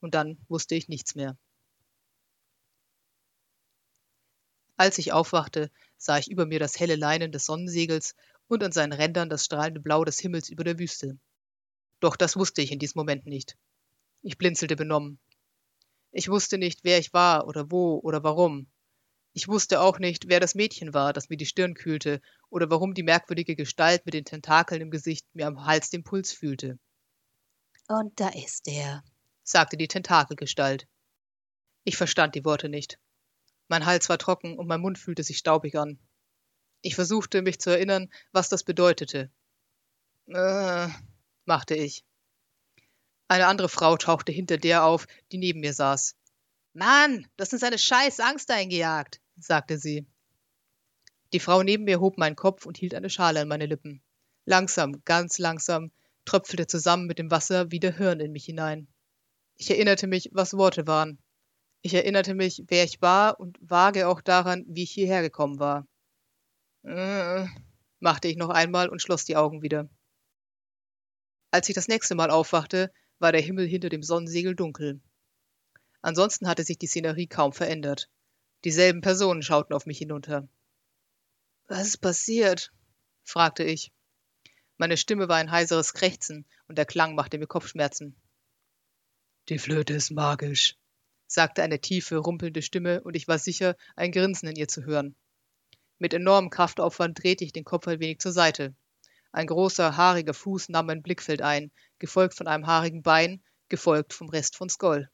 Und 0.00 0.14
dann 0.14 0.36
wusste 0.48 0.74
ich 0.74 0.86
nichts 0.86 1.14
mehr. 1.14 1.38
Als 4.76 4.98
ich 4.98 5.14
aufwachte, 5.14 5.70
sah 5.96 6.18
ich 6.18 6.30
über 6.30 6.44
mir 6.44 6.58
das 6.58 6.78
helle 6.78 6.96
Leinen 6.96 7.32
des 7.32 7.46
Sonnensegels 7.46 8.14
und 8.48 8.62
an 8.62 8.72
seinen 8.72 8.92
Rändern 8.92 9.30
das 9.30 9.46
strahlende 9.46 9.80
Blau 9.80 10.04
des 10.04 10.18
Himmels 10.18 10.50
über 10.50 10.62
der 10.62 10.78
Wüste. 10.78 11.18
Doch 12.00 12.14
das 12.14 12.36
wusste 12.36 12.60
ich 12.60 12.70
in 12.70 12.78
diesem 12.78 12.98
Moment 12.98 13.24
nicht. 13.24 13.56
Ich 14.20 14.36
blinzelte 14.36 14.76
benommen. 14.76 15.18
Ich 16.12 16.28
wusste 16.28 16.58
nicht, 16.58 16.80
wer 16.82 16.98
ich 16.98 17.14
war 17.14 17.48
oder 17.48 17.70
wo 17.70 17.98
oder 18.00 18.22
warum. 18.22 18.70
Ich 19.36 19.48
wusste 19.48 19.82
auch 19.82 19.98
nicht, 19.98 20.28
wer 20.28 20.40
das 20.40 20.54
Mädchen 20.54 20.94
war, 20.94 21.12
das 21.12 21.28
mir 21.28 21.36
die 21.36 21.44
Stirn 21.44 21.74
kühlte, 21.74 22.22
oder 22.48 22.70
warum 22.70 22.94
die 22.94 23.02
merkwürdige 23.02 23.54
Gestalt 23.54 24.06
mit 24.06 24.14
den 24.14 24.24
Tentakeln 24.24 24.80
im 24.80 24.90
Gesicht 24.90 25.26
mir 25.34 25.46
am 25.46 25.66
Hals 25.66 25.90
den 25.90 26.04
Puls 26.04 26.32
fühlte. 26.32 26.78
Und 27.86 28.18
da 28.18 28.30
ist 28.30 28.66
er, 28.66 29.04
sagte 29.42 29.76
die 29.76 29.88
Tentakelgestalt. 29.88 30.88
Ich 31.84 31.98
verstand 31.98 32.34
die 32.34 32.46
Worte 32.46 32.70
nicht. 32.70 32.98
Mein 33.68 33.84
Hals 33.84 34.08
war 34.08 34.16
trocken 34.16 34.56
und 34.56 34.68
mein 34.68 34.80
Mund 34.80 34.98
fühlte 34.98 35.22
sich 35.22 35.36
staubig 35.36 35.76
an. 35.76 35.98
Ich 36.80 36.94
versuchte, 36.94 37.42
mich 37.42 37.58
zu 37.58 37.68
erinnern, 37.68 38.10
was 38.32 38.48
das 38.48 38.64
bedeutete. 38.64 39.30
Äh, 40.28 40.88
machte 41.44 41.74
ich. 41.74 42.06
Eine 43.28 43.48
andere 43.48 43.68
Frau 43.68 43.98
tauchte 43.98 44.32
hinter 44.32 44.56
der 44.56 44.84
auf, 44.84 45.06
die 45.30 45.36
neben 45.36 45.60
mir 45.60 45.74
saß. 45.74 46.16
Mann, 46.72 47.26
das 47.36 47.52
ist 47.52 47.64
eine 47.64 47.78
scheiß 47.78 48.20
Angst 48.20 48.50
eingejagt, 48.50 49.20
sagte 49.36 49.78
sie. 49.78 50.06
Die 51.32 51.40
Frau 51.40 51.62
neben 51.62 51.84
mir 51.84 52.00
hob 52.00 52.18
meinen 52.18 52.36
Kopf 52.36 52.66
und 52.66 52.76
hielt 52.76 52.94
eine 52.94 53.10
Schale 53.10 53.40
an 53.40 53.48
meine 53.48 53.66
Lippen. 53.66 54.02
Langsam, 54.44 55.02
ganz 55.04 55.38
langsam, 55.38 55.90
tröpfelte 56.24 56.66
zusammen 56.66 57.06
mit 57.06 57.18
dem 57.18 57.30
Wasser 57.30 57.70
wieder 57.70 57.90
Hirn 57.90 58.20
in 58.20 58.32
mich 58.32 58.44
hinein. 58.44 58.88
Ich 59.56 59.70
erinnerte 59.70 60.06
mich, 60.06 60.30
was 60.32 60.54
Worte 60.54 60.86
waren. 60.86 61.18
Ich 61.82 61.94
erinnerte 61.94 62.34
mich, 62.34 62.64
wer 62.68 62.84
ich 62.84 63.00
war 63.02 63.40
und 63.40 63.58
vage 63.60 64.08
auch 64.08 64.20
daran, 64.20 64.64
wie 64.68 64.82
ich 64.82 64.90
hierher 64.90 65.22
gekommen 65.22 65.58
war. 65.58 65.86
Äh, 66.84 67.46
machte 68.00 68.28
ich 68.28 68.36
noch 68.36 68.50
einmal 68.50 68.88
und 68.88 69.02
schloss 69.02 69.24
die 69.24 69.36
Augen 69.36 69.62
wieder. 69.62 69.88
Als 71.50 71.68
ich 71.68 71.74
das 71.74 71.88
nächste 71.88 72.14
Mal 72.14 72.30
aufwachte, 72.30 72.92
war 73.18 73.32
der 73.32 73.40
Himmel 73.40 73.66
hinter 73.66 73.88
dem 73.88 74.02
Sonnensegel 74.02 74.54
dunkel. 74.54 75.00
Ansonsten 76.02 76.48
hatte 76.48 76.64
sich 76.64 76.78
die 76.78 76.86
Szenerie 76.86 77.26
kaum 77.26 77.52
verändert. 77.52 78.08
Dieselben 78.66 79.00
Personen 79.00 79.44
schauten 79.44 79.76
auf 79.76 79.86
mich 79.86 79.98
hinunter. 79.98 80.48
Was 81.68 81.86
ist 81.86 81.98
passiert? 81.98 82.72
fragte 83.22 83.62
ich. 83.62 83.92
Meine 84.76 84.96
Stimme 84.96 85.28
war 85.28 85.36
ein 85.36 85.52
heiseres 85.52 85.94
Krächzen 85.94 86.44
und 86.66 86.76
der 86.76 86.84
Klang 86.84 87.14
machte 87.14 87.38
mir 87.38 87.46
Kopfschmerzen. 87.46 88.20
Die 89.48 89.60
Flöte 89.60 89.94
ist 89.94 90.10
magisch, 90.10 90.74
sagte 91.28 91.62
eine 91.62 91.80
tiefe, 91.80 92.16
rumpelnde 92.16 92.60
Stimme, 92.60 93.04
und 93.04 93.14
ich 93.14 93.28
war 93.28 93.38
sicher, 93.38 93.76
ein 93.94 94.10
Grinsen 94.10 94.48
in 94.48 94.56
ihr 94.56 94.66
zu 94.66 94.84
hören. 94.84 95.14
Mit 96.00 96.12
enormem 96.12 96.50
Kraftaufwand 96.50 97.22
drehte 97.22 97.44
ich 97.44 97.52
den 97.52 97.62
Kopf 97.62 97.86
ein 97.86 98.00
wenig 98.00 98.18
zur 98.18 98.32
Seite. 98.32 98.74
Ein 99.30 99.46
großer, 99.46 99.96
haariger 99.96 100.34
Fuß 100.34 100.70
nahm 100.70 100.86
mein 100.86 101.04
Blickfeld 101.04 101.40
ein, 101.40 101.70
gefolgt 102.00 102.34
von 102.34 102.48
einem 102.48 102.66
haarigen 102.66 103.04
Bein, 103.04 103.44
gefolgt 103.68 104.12
vom 104.12 104.28
Rest 104.28 104.56
von 104.56 104.68
Skoll. 104.68 105.08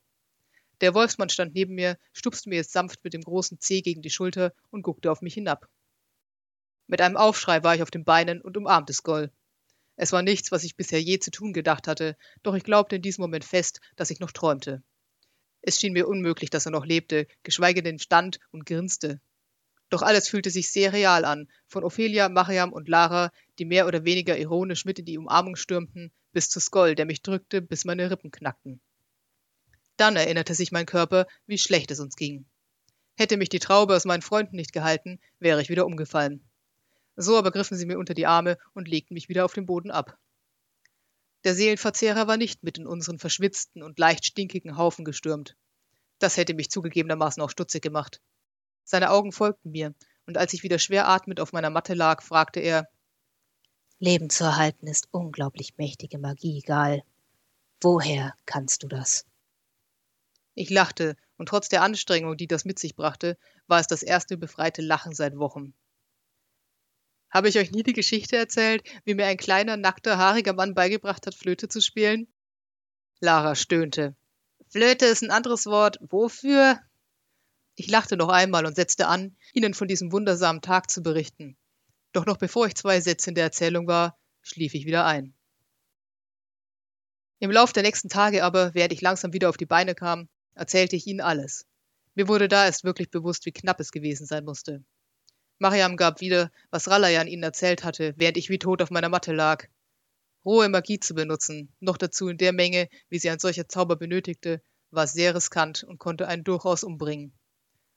Der 0.83 0.95
Wolfsmann 0.95 1.29
stand 1.29 1.55
neben 1.55 1.77
mir, 1.77 1.97
stupste 2.13 2.49
mir 2.49 2.57
jetzt 2.57 2.73
sanft 2.73 3.05
mit 3.05 3.15
dem 3.15 3.23
großen 3.23 3.61
Zeh 3.61 3.83
gegen 3.83 4.03
die 4.03 4.11
Schulter 4.11 4.53
und 4.71 4.83
guckte 4.83 5.13
auf 5.13 5.23
mich 5.23 5.35
hinab. 5.35 5.69
Mit 6.89 7.01
einem 7.01 7.17
Aufschrei 7.17 7.63
war 7.63 7.77
ich 7.77 7.83
auf 7.83 7.93
den 7.93 8.05
Beinen 8.05 8.43
und 8.43 8.57
umarmte 8.57 8.93
Skoll. 8.93 9.31
Es 9.95 10.11
war 10.11 10.23
nichts, 10.23 10.51
was 10.51 10.65
ich 10.65 10.75
bisher 10.75 11.01
je 11.01 11.21
zu 11.21 11.31
tun 11.31 11.53
gedacht 11.53 11.87
hatte, 11.87 12.17
doch 12.43 12.55
ich 12.55 12.65
glaubte 12.65 12.97
in 12.97 13.03
diesem 13.03 13.23
Moment 13.23 13.45
fest, 13.45 13.81
dass 13.95 14.11
ich 14.11 14.19
noch 14.19 14.33
träumte. 14.33 14.83
Es 15.61 15.79
schien 15.79 15.93
mir 15.93 16.09
unmöglich, 16.09 16.51
dass 16.51 16.67
er 16.67 16.73
noch 16.73 16.85
lebte, 16.85 17.29
geschweige 17.45 17.85
denn 17.85 18.01
stand 18.01 18.41
und 18.51 18.67
grinste. 18.67 19.21
Doch 19.89 20.03
alles 20.03 20.29
fühlte 20.29 20.51
sich 20.51 20.73
sehr 20.73 20.93
real 20.93 21.25
an, 21.25 21.49
von 21.69 21.85
Ophelia, 21.85 22.29
Mariam 22.29 22.73
und 22.73 22.89
Lara, 22.89 23.31
die 23.61 23.67
mehr 23.67 23.87
oder 23.87 24.05
weniger 24.05 24.37
ironisch 24.37 24.85
mit 24.85 24.99
in 24.99 25.05
die 25.05 25.19
Umarmung 25.19 25.55
stürmten, 25.55 26.11
bis 26.33 26.51
zu 26.51 26.59
Skoll, 26.59 26.97
der 26.97 27.07
mich 27.07 27.23
drückte, 27.23 27.63
bis 27.63 27.85
meine 27.85 28.11
Rippen 28.11 28.33
knackten. 28.33 28.81
Dann 29.97 30.17
erinnerte 30.17 30.55
sich 30.55 30.73
mein 30.73 30.87
Körper, 30.87 31.27
wie 31.47 31.59
schlecht 31.59 31.91
es 31.91 32.01
uns 32.01 32.17
ging. 32.17 32.47
Hätte 33.17 33.37
mich 33.37 33.49
die 33.49 33.59
Traube 33.59 33.95
aus 33.95 34.05
meinen 34.05 34.23
Freunden 34.23 34.57
nicht 34.57 34.73
gehalten, 34.73 35.21
wäre 35.39 35.61
ich 35.61 35.69
wieder 35.69 35.87
umgefallen. 35.87 36.43
So 37.17 37.37
aber 37.37 37.51
griffen 37.51 37.77
sie 37.77 37.87
mir 37.87 37.99
unter 37.99 38.15
die 38.15 38.27
Arme 38.27 38.59
und 38.73 38.89
legten 38.89 39.15
mich 39.15 39.29
wieder 39.29 39.45
auf 39.45 39.53
den 39.53 39.67
Boden 39.67 39.91
ab. 39.91 40.19
Der 41.45 41.55
Seelenverzehrer 41.55 42.27
war 42.27 42.37
nicht 42.37 42.63
mit 42.63 42.79
in 42.79 42.87
unseren 42.87 43.19
verschwitzten 43.19 43.83
und 43.83 43.99
leicht 43.99 44.25
stinkigen 44.25 44.77
Haufen 44.77 45.05
gestürmt. 45.05 45.57
Das 46.19 46.37
hätte 46.37 46.55
mich 46.55 46.71
zugegebenermaßen 46.71 47.43
auch 47.43 47.51
stutzig 47.51 47.83
gemacht. 47.83 48.21
Seine 48.85 49.11
Augen 49.11 49.33
folgten 49.33 49.73
mir, 49.73 49.95
und 50.27 50.39
als 50.39 50.53
ich 50.53 50.63
wieder 50.63 50.79
schwer 50.79 51.09
atmend 51.09 51.41
auf 51.41 51.53
meiner 51.53 51.71
Matte 51.71 51.95
lag, 51.95 52.23
fragte 52.23 52.61
er 52.61 52.89
Leben 53.99 54.31
zu 54.31 54.45
erhalten 54.45 54.87
ist 54.87 55.09
unglaublich 55.13 55.77
mächtige 55.79 56.19
Magie, 56.19 56.61
Gal. 56.61 57.03
Woher 57.81 58.35
kannst 58.47 58.83
du 58.83 58.89
das? 58.89 59.25
Ich 60.55 60.71
lachte, 60.71 61.17
und 61.37 61.49
trotz 61.49 61.69
der 61.69 61.83
Anstrengung, 61.83 62.37
die 62.37 62.47
das 62.47 62.65
mit 62.65 62.79
sich 62.79 62.95
brachte, 62.95 63.39
war 63.67 63.81
es 63.81 63.87
das 63.87 64.03
erste 64.03 64.37
befreite 64.37 64.83
Lachen 64.83 65.15
seit 65.15 65.37
Wochen. 65.37 65.75
Habe 67.31 67.49
ich 67.49 67.59
euch 67.59 67.71
nie 67.71 67.83
die 67.83 67.95
Geschichte 67.95 68.37
erzählt, 68.37 68.83
wie 69.05 69.15
mir 69.15 69.27
ein 69.27 69.39
kleiner, 69.39 69.79
nackter, 69.79 70.19
haariger 70.19 70.53
Mann 70.53 70.75
beigebracht 70.75 71.27
hat, 71.27 71.35
Flöte 71.35 71.69
zu 71.69 71.81
spielen? 71.81 72.29
Lara 73.21 73.55
stöhnte. 73.55 74.15
Flöte 74.69 75.07
ist 75.07 75.23
ein 75.23 75.31
anderes 75.31 75.65
Wort. 75.67 75.99
Wofür? 76.03 76.79
Ich 77.75 77.89
lachte 77.89 78.19
noch 78.19 78.29
einmal 78.29 78.67
und 78.67 78.77
setzte 78.77 79.07
an, 79.07 79.35
ihnen 79.55 79.73
von 79.73 79.89
diesem 79.89 80.13
wundersamen 80.13 80.61
Tag 80.61 80.91
zu 80.91 81.03
berichten. 81.03 81.57
Doch 82.13 82.27
noch 82.27 82.37
bevor 82.37 82.67
ich 82.67 82.75
zwei 82.75 83.01
Sätze 83.01 83.31
in 83.31 83.35
der 83.35 83.45
Erzählung 83.45 83.87
war, 83.87 84.19
schlief 84.43 84.75
ich 84.75 84.85
wieder 84.85 85.07
ein. 85.07 85.35
Im 87.39 87.51
Lauf 87.51 87.73
der 87.73 87.83
nächsten 87.83 88.11
Tage 88.11 88.45
aber, 88.45 88.75
während 88.75 88.93
ich 88.93 89.01
langsam 89.01 89.33
wieder 89.33 89.49
auf 89.49 89.57
die 89.57 89.67
Beine 89.67 89.95
kam, 89.95 90.29
erzählte 90.55 90.97
ich 90.97 91.07
ihnen 91.07 91.21
alles. 91.21 91.67
Mir 92.15 92.29
wurde 92.29 92.49
da 92.49 92.67
erst 92.67 92.85
wirklich 92.85 93.11
bewusst, 93.11 93.47
wie 93.47 93.53
knapp 93.53 93.81
es 93.81 93.91
gewesen 93.91 94.27
sein 94.27 94.45
musste. 94.45 94.85
Mariam 95.59 95.97
gab 95.97 96.21
wieder, 96.21 96.51
was 96.71 96.89
Ralayan 96.89 97.29
ihnen 97.29 97.43
erzählt 97.43 97.85
hatte, 97.85 98.15
während 98.17 98.37
ich 98.37 98.51
wie 98.51 98.59
tot 98.59 98.83
auf 98.83 98.91
meiner 98.91 99.09
Matte 99.09 99.33
lag. 99.33 99.69
Rohe 100.45 100.69
Magie 100.69 100.99
zu 100.99 101.15
benutzen, 101.15 101.73
noch 101.79 101.97
dazu 101.97 102.29
in 102.29 102.37
der 102.37 102.53
Menge, 102.53 102.89
wie 103.09 103.19
sie 103.19 103.31
ein 103.31 103.39
solcher 103.39 103.69
Zauber 103.69 103.97
benötigte, 103.97 104.61
war 104.91 105.07
sehr 105.07 105.35
riskant 105.35 105.85
und 105.85 105.99
konnte 105.99 106.27
einen 106.27 106.45
durchaus 106.45 106.83
umbringen. 106.83 107.33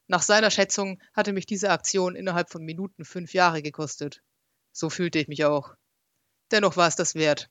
Nach 0.08 0.22
seiner 0.22 0.52
Schätzung 0.52 1.02
hatte 1.14 1.34
mich 1.34 1.48
diese 1.48 1.72
Aktion 1.72 2.16
innerhalb 2.16 2.52
von 2.52 2.64
Minuten 2.64 3.04
fünf 3.04 3.34
Jahre 3.34 3.64
gekostet. 3.64 4.22
So 4.72 4.90
fühlte 4.90 5.18
ich 5.18 5.28
mich 5.28 5.44
auch. 5.46 5.74
Dennoch 6.52 6.78
war 6.78 6.88
es 6.88 6.96
das 6.96 7.16
wert. 7.16 7.50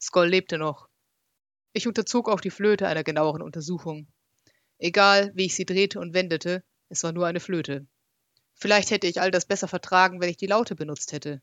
Skoll 0.00 0.28
lebte 0.28 0.58
noch. 0.58 0.88
Ich 1.72 1.86
unterzog 1.86 2.28
auch 2.28 2.40
die 2.40 2.50
Flöte 2.50 2.86
einer 2.86 3.04
genaueren 3.04 3.40
Untersuchung. 3.40 4.06
Egal, 4.78 5.32
wie 5.34 5.46
ich 5.46 5.54
sie 5.54 5.66
drehte 5.66 6.00
und 6.00 6.14
wendete, 6.14 6.62
es 6.88 7.02
war 7.02 7.12
nur 7.12 7.26
eine 7.26 7.40
Flöte. 7.40 7.86
Vielleicht 8.54 8.90
hätte 8.90 9.06
ich 9.06 9.20
all 9.20 9.30
das 9.30 9.46
besser 9.46 9.68
vertragen, 9.68 10.20
wenn 10.20 10.30
ich 10.30 10.36
die 10.36 10.46
Laute 10.46 10.74
benutzt 10.74 11.12
hätte. 11.12 11.40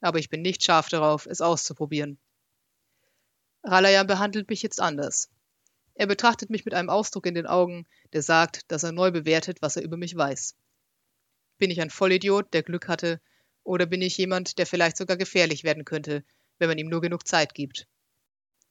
Aber 0.00 0.18
ich 0.18 0.28
bin 0.28 0.42
nicht 0.42 0.62
scharf 0.62 0.88
darauf, 0.88 1.26
es 1.26 1.40
auszuprobieren. 1.40 2.18
Ralayan 3.62 4.06
behandelt 4.06 4.50
mich 4.50 4.62
jetzt 4.62 4.80
anders. 4.80 5.30
Er 5.94 6.06
betrachtet 6.06 6.50
mich 6.50 6.64
mit 6.64 6.74
einem 6.74 6.90
Ausdruck 6.90 7.26
in 7.26 7.34
den 7.34 7.46
Augen, 7.46 7.86
der 8.12 8.22
sagt, 8.22 8.70
dass 8.70 8.82
er 8.82 8.92
neu 8.92 9.10
bewertet, 9.10 9.62
was 9.62 9.76
er 9.76 9.82
über 9.82 9.96
mich 9.96 10.16
weiß. 10.16 10.56
Bin 11.58 11.70
ich 11.70 11.80
ein 11.80 11.90
Vollidiot, 11.90 12.52
der 12.52 12.62
Glück 12.62 12.88
hatte, 12.88 13.20
oder 13.62 13.86
bin 13.86 14.02
ich 14.02 14.18
jemand, 14.18 14.58
der 14.58 14.66
vielleicht 14.66 14.96
sogar 14.96 15.16
gefährlich 15.16 15.64
werden 15.64 15.84
könnte, 15.84 16.24
wenn 16.58 16.68
man 16.68 16.78
ihm 16.78 16.88
nur 16.88 17.00
genug 17.00 17.26
Zeit 17.26 17.54
gibt? 17.54 17.86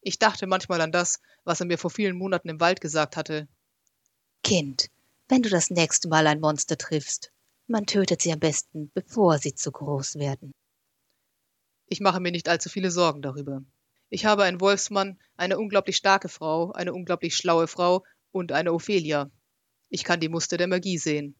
Ich 0.01 0.19
dachte 0.19 0.47
manchmal 0.47 0.81
an 0.81 0.91
das, 0.91 1.21
was 1.45 1.61
er 1.61 1.65
mir 1.65 1.77
vor 1.77 1.89
vielen 1.89 2.17
Monaten 2.17 2.49
im 2.49 2.59
Wald 2.59 2.81
gesagt 2.81 3.15
hatte, 3.15 3.47
Kind, 4.43 4.89
wenn 5.29 5.41
du 5.41 5.49
das 5.49 5.69
nächste 5.69 6.09
Mal 6.09 6.27
ein 6.27 6.41
Monster 6.41 6.77
triffst, 6.77 7.31
man 7.67 7.85
tötet 7.85 8.21
sie 8.21 8.33
am 8.33 8.41
besten, 8.41 8.91
bevor 8.93 9.37
sie 9.37 9.55
zu 9.55 9.71
groß 9.71 10.15
werden. 10.15 10.51
Ich 11.87 12.01
mache 12.01 12.19
mir 12.19 12.31
nicht 12.31 12.49
allzu 12.49 12.69
viele 12.69 12.91
Sorgen 12.91 13.21
darüber. 13.21 13.63
Ich 14.09 14.25
habe 14.25 14.43
einen 14.43 14.59
Wolfsmann, 14.59 15.17
eine 15.37 15.57
unglaublich 15.57 15.95
starke 15.95 16.27
Frau, 16.27 16.73
eine 16.73 16.93
unglaublich 16.93 17.37
schlaue 17.37 17.67
Frau 17.67 18.03
und 18.31 18.51
eine 18.51 18.73
Ophelia. 18.73 19.31
Ich 19.87 20.03
kann 20.03 20.19
die 20.19 20.27
Muster 20.27 20.57
der 20.57 20.67
Magie 20.67 20.97
sehen. 20.97 21.35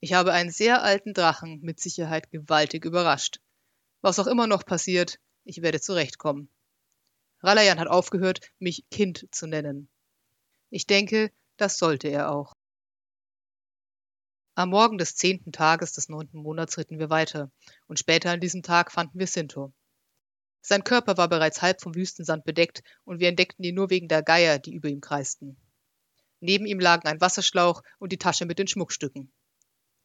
Ich 0.00 0.14
habe 0.14 0.32
einen 0.32 0.50
sehr 0.50 0.82
alten 0.82 1.12
Drachen 1.12 1.60
mit 1.60 1.78
Sicherheit 1.78 2.30
gewaltig 2.30 2.86
überrascht. 2.86 3.40
Was 4.00 4.18
auch 4.18 4.26
immer 4.26 4.46
noch 4.46 4.64
passiert, 4.64 5.20
ich 5.44 5.60
werde 5.60 5.80
zurechtkommen. 5.80 6.48
Ralayan 7.42 7.78
hat 7.78 7.88
aufgehört, 7.88 8.40
mich 8.58 8.88
Kind 8.90 9.28
zu 9.30 9.46
nennen. 9.46 9.90
Ich 10.70 10.86
denke, 10.86 11.30
das 11.60 11.78
sollte 11.78 12.08
er 12.08 12.30
auch. 12.30 12.52
Am 14.54 14.70
Morgen 14.70 14.98
des 14.98 15.14
zehnten 15.14 15.52
Tages 15.52 15.92
des 15.92 16.08
neunten 16.08 16.42
Monats 16.42 16.76
ritten 16.76 16.98
wir 16.98 17.08
weiter, 17.08 17.50
und 17.86 17.98
später 17.98 18.30
an 18.30 18.40
diesem 18.40 18.62
Tag 18.62 18.92
fanden 18.92 19.18
wir 19.18 19.26
Sinto. 19.26 19.72
Sein 20.60 20.84
Körper 20.84 21.16
war 21.16 21.28
bereits 21.28 21.62
halb 21.62 21.80
vom 21.80 21.94
Wüstensand 21.94 22.44
bedeckt, 22.44 22.82
und 23.04 23.20
wir 23.20 23.28
entdeckten 23.28 23.64
ihn 23.64 23.74
nur 23.74 23.90
wegen 23.90 24.08
der 24.08 24.22
Geier, 24.22 24.58
die 24.58 24.74
über 24.74 24.88
ihm 24.88 25.00
kreisten. 25.00 25.56
Neben 26.40 26.66
ihm 26.66 26.80
lagen 26.80 27.08
ein 27.08 27.20
Wasserschlauch 27.20 27.82
und 27.98 28.12
die 28.12 28.18
Tasche 28.18 28.46
mit 28.46 28.58
den 28.58 28.66
Schmuckstücken. 28.66 29.32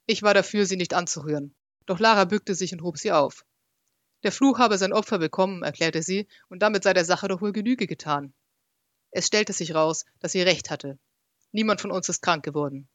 Ich 0.06 0.24
war 0.24 0.34
dafür, 0.34 0.66
sie 0.66 0.78
nicht 0.78 0.94
anzurühren, 0.94 1.56
doch 1.86 2.00
Lara 2.00 2.26
bückte 2.26 2.56
sich 2.56 2.72
und 2.74 2.82
hob 2.82 2.98
sie 2.98 3.12
auf. 3.12 3.46
Der 4.24 4.32
Fluch 4.32 4.60
habe 4.60 4.78
sein 4.78 4.94
Opfer 4.94 5.20
bekommen, 5.20 5.64
erklärte 5.64 6.02
sie, 6.02 6.28
und 6.50 6.62
damit 6.62 6.84
sei 6.84 6.94
der 6.94 7.06
Sache 7.06 7.28
doch 7.28 7.42
wohl 7.42 7.52
Genüge 7.52 7.88
getan. 7.88 8.34
Es 9.12 9.28
stellte 9.28 9.54
sich 9.54 9.74
raus, 9.74 10.06
dass 10.20 10.34
sie 10.34 10.42
recht 10.42 10.70
hatte. 10.70 11.00
Niemand 11.56 11.80
von 11.80 11.92
uns 11.92 12.10
ist 12.10 12.22
krank 12.22 12.44
geworden. 12.44 12.90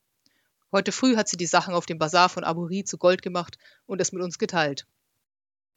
Heute 0.71 0.93
früh 0.93 1.17
hat 1.17 1.31
sie 1.31 1.39
die 1.39 1.47
Sachen 1.47 1.73
auf 1.73 1.87
dem 1.87 1.97
Bazar 1.97 2.29
von 2.29 2.45
Aburi 2.45 2.85
zu 2.85 2.99
Gold 2.99 3.23
gemacht 3.23 3.57
und 3.87 4.03
es 4.03 4.13
mit 4.13 4.23
uns 4.23 4.39
geteilt. 4.39 4.87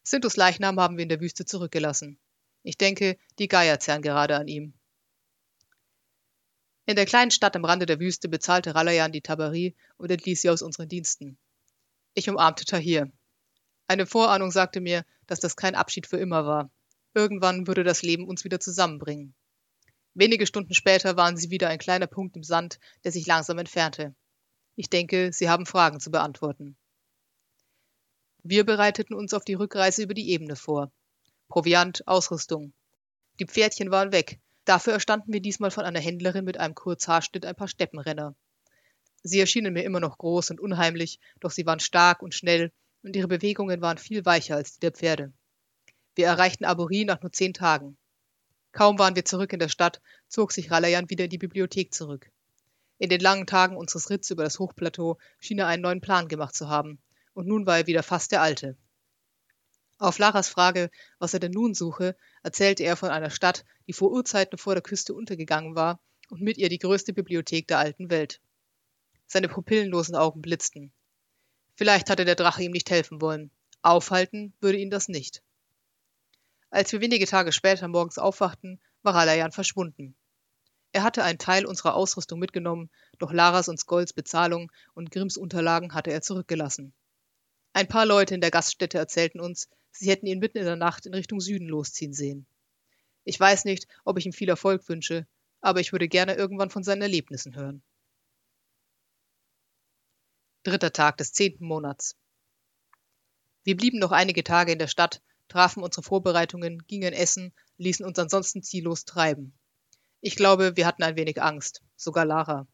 Sintus 0.03 0.35
Leichnam 0.35 0.77
haben 0.81 0.97
wir 0.97 1.03
in 1.03 1.07
der 1.07 1.21
Wüste 1.21 1.45
zurückgelassen. 1.45 2.19
Ich 2.61 2.77
denke, 2.77 3.17
die 3.39 3.47
Geier 3.47 3.79
zerren 3.79 4.01
gerade 4.01 4.35
an 4.35 4.49
ihm. 4.49 4.73
In 6.85 6.97
der 6.97 7.05
kleinen 7.05 7.31
Stadt 7.31 7.55
am 7.55 7.63
Rande 7.63 7.85
der 7.85 8.01
Wüste 8.01 8.27
bezahlte 8.27 8.75
Ralayan 8.75 9.13
die 9.13 9.21
Tabarie 9.21 9.77
und 9.95 10.11
entließ 10.11 10.41
sie 10.41 10.49
aus 10.49 10.61
unseren 10.61 10.89
Diensten. 10.89 11.37
Ich 12.15 12.29
umarmte 12.29 12.65
Tahir. 12.65 13.09
Eine 13.87 14.05
Vorahnung 14.05 14.51
sagte 14.51 14.81
mir, 14.81 15.05
dass 15.25 15.39
das 15.39 15.55
kein 15.55 15.75
Abschied 15.75 16.05
für 16.05 16.17
immer 16.17 16.45
war. 16.45 16.69
Irgendwann 17.13 17.65
würde 17.65 17.85
das 17.85 18.01
Leben 18.01 18.27
uns 18.27 18.43
wieder 18.43 18.59
zusammenbringen. 18.59 19.35
Wenige 20.15 20.45
Stunden 20.45 20.73
später 20.73 21.17
waren 21.17 21.37
sie 21.37 21.49
wieder 21.49 21.69
ein 21.69 21.79
kleiner 21.79 22.07
Punkt 22.07 22.35
im 22.35 22.43
Sand, 22.43 22.79
der 23.03 23.11
sich 23.11 23.25
langsam 23.25 23.57
entfernte. 23.57 24.15
Ich 24.75 24.89
denke, 24.89 25.33
Sie 25.33 25.49
haben 25.49 25.65
Fragen 25.65 25.99
zu 25.99 26.11
beantworten. 26.11 26.75
Wir 28.43 28.63
bereiteten 28.65 29.15
uns 29.15 29.33
auf 29.33 29.43
die 29.43 29.53
Rückreise 29.53 30.03
über 30.03 30.13
die 30.13 30.29
Ebene 30.29 30.55
vor. 30.55 30.91
Proviant, 31.47 32.07
Ausrüstung. 32.07 32.73
Die 33.39 33.45
Pferdchen 33.45 33.89
waren 33.89 34.11
weg. 34.11 34.39
Dafür 34.65 34.93
erstanden 34.93 35.33
wir 35.33 35.41
diesmal 35.41 35.71
von 35.71 35.83
einer 35.83 35.99
Händlerin 35.99 36.45
mit 36.45 36.57
einem 36.59 36.75
Kurzhaarschnitt 36.75 37.45
ein 37.45 37.55
paar 37.55 37.67
Steppenrenner. 37.67 38.35
Sie 39.23 39.39
erschienen 39.39 39.73
mir 39.73 39.83
immer 39.83 39.99
noch 39.99 40.17
groß 40.17 40.51
und 40.51 40.59
unheimlich, 40.59 41.19
doch 41.39 41.51
sie 41.51 41.65
waren 41.65 41.79
stark 41.79 42.21
und 42.21 42.35
schnell 42.35 42.71
und 43.01 43.15
ihre 43.15 43.27
Bewegungen 43.27 43.81
waren 43.81 43.97
viel 43.97 44.25
weicher 44.25 44.55
als 44.55 44.73
die 44.73 44.79
der 44.81 44.91
Pferde. 44.91 45.33
Wir 46.15 46.27
erreichten 46.27 46.65
Abori 46.65 47.05
nach 47.05 47.21
nur 47.21 47.31
zehn 47.31 47.53
Tagen. 47.53 47.97
Kaum 48.73 48.99
waren 48.99 49.15
wir 49.15 49.23
zurück 49.23 49.53
in 49.53 49.59
der 49.59 49.69
Stadt, 49.69 50.01
zog 50.27 50.51
sich 50.51 50.71
Ralayan 50.71 51.09
wieder 51.09 51.25
in 51.25 51.29
die 51.29 51.37
Bibliothek 51.37 51.93
zurück. 51.93 52.29
In 52.97 53.09
den 53.09 53.21
langen 53.21 53.45
Tagen 53.45 53.77
unseres 53.77 54.09
Ritts 54.09 54.31
über 54.31 54.43
das 54.43 54.59
Hochplateau 54.59 55.17
schien 55.39 55.59
er 55.59 55.67
einen 55.67 55.83
neuen 55.83 56.01
Plan 56.01 56.27
gemacht 56.27 56.55
zu 56.55 56.69
haben, 56.69 56.99
und 57.33 57.47
nun 57.47 57.65
war 57.65 57.77
er 57.77 57.87
wieder 57.87 58.03
fast 58.03 58.31
der 58.31 58.41
alte. 58.41 58.75
Auf 59.99 60.17
Laras 60.17 60.49
Frage, 60.49 60.89
was 61.19 61.33
er 61.33 61.39
denn 61.39 61.51
nun 61.51 61.75
suche, 61.75 62.17
erzählte 62.41 62.83
er 62.83 62.97
von 62.97 63.09
einer 63.09 63.29
Stadt, 63.29 63.63
die 63.87 63.93
vor 63.93 64.11
Urzeiten 64.11 64.57
vor 64.57 64.73
der 64.73 64.81
Küste 64.81 65.13
untergegangen 65.13 65.75
war 65.75 66.01
und 66.29 66.41
mit 66.41 66.57
ihr 66.57 66.67
die 66.67 66.79
größte 66.79 67.13
Bibliothek 67.13 67.67
der 67.67 67.77
alten 67.77 68.09
Welt. 68.09 68.41
Seine 69.27 69.49
pupillenlosen 69.49 70.15
Augen 70.15 70.41
blitzten. 70.41 70.91
Vielleicht 71.75 72.09
hatte 72.09 72.25
der 72.25 72.35
Drache 72.35 72.63
ihm 72.63 72.71
nicht 72.71 72.89
helfen 72.89 73.21
wollen. 73.21 73.51
Aufhalten 73.83 74.53
würde 74.61 74.79
ihn 74.79 74.89
das 74.89 75.09
nicht. 75.09 75.43
Als 76.73 76.91
wir 76.91 77.01
wenige 77.01 77.27
Tage 77.27 77.51
später 77.51 77.87
morgens 77.87 78.17
aufwachten, 78.17 78.81
war 79.03 79.13
Alayan 79.13 79.51
verschwunden. 79.51 80.15
Er 80.91 81.03
hatte 81.03 81.23
einen 81.23 81.37
Teil 81.37 81.67
unserer 81.67 81.93
Ausrüstung 81.93 82.39
mitgenommen, 82.39 82.89
doch 83.19 83.31
Laras 83.31 83.67
und 83.67 83.79
Skolls 83.79 84.11
Bezahlung 84.11 84.71
und 84.95 85.11
Grimms 85.11 85.37
Unterlagen 85.37 85.93
hatte 85.93 86.11
er 86.11 86.23
zurückgelassen. 86.23 86.95
Ein 87.73 87.87
paar 87.87 88.07
Leute 88.07 88.33
in 88.33 88.41
der 88.41 88.49
Gaststätte 88.49 88.97
erzählten 88.97 89.39
uns, 89.39 89.69
sie 89.91 90.09
hätten 90.09 90.25
ihn 90.25 90.39
mitten 90.39 90.57
in 90.57 90.65
der 90.65 90.75
Nacht 90.75 91.05
in 91.05 91.13
Richtung 91.13 91.39
Süden 91.39 91.67
losziehen 91.67 92.11
sehen. 92.11 92.47
Ich 93.23 93.39
weiß 93.39 93.65
nicht, 93.65 93.87
ob 94.03 94.17
ich 94.17 94.25
ihm 94.25 94.33
viel 94.33 94.49
Erfolg 94.49 94.89
wünsche, 94.89 95.27
aber 95.61 95.79
ich 95.79 95.91
würde 95.91 96.07
gerne 96.07 96.33
irgendwann 96.33 96.71
von 96.71 96.83
seinen 96.83 97.03
Erlebnissen 97.03 97.55
hören. 97.55 97.83
Dritter 100.63 100.91
Tag 100.91 101.17
des 101.17 101.33
zehnten 101.33 101.67
Monats. 101.67 102.17
Wir 103.63 103.77
blieben 103.77 103.99
noch 103.99 104.11
einige 104.11 104.43
Tage 104.43 104.71
in 104.71 104.79
der 104.79 104.87
Stadt, 104.87 105.21
trafen 105.53 105.83
unsere 105.83 106.01
Vorbereitungen, 106.01 106.79
gingen 106.87 107.13
essen, 107.13 107.53
ließen 107.77 108.03
uns 108.03 108.17
ansonsten 108.17 108.63
ziellos 108.63 109.05
treiben. 109.05 109.53
Ich 110.19 110.35
glaube, 110.35 110.75
wir 110.75 110.87
hatten 110.87 111.03
ein 111.03 111.15
wenig 111.15 111.43
Angst, 111.43 111.83
sogar 111.95 112.25
Lara. 112.25 112.65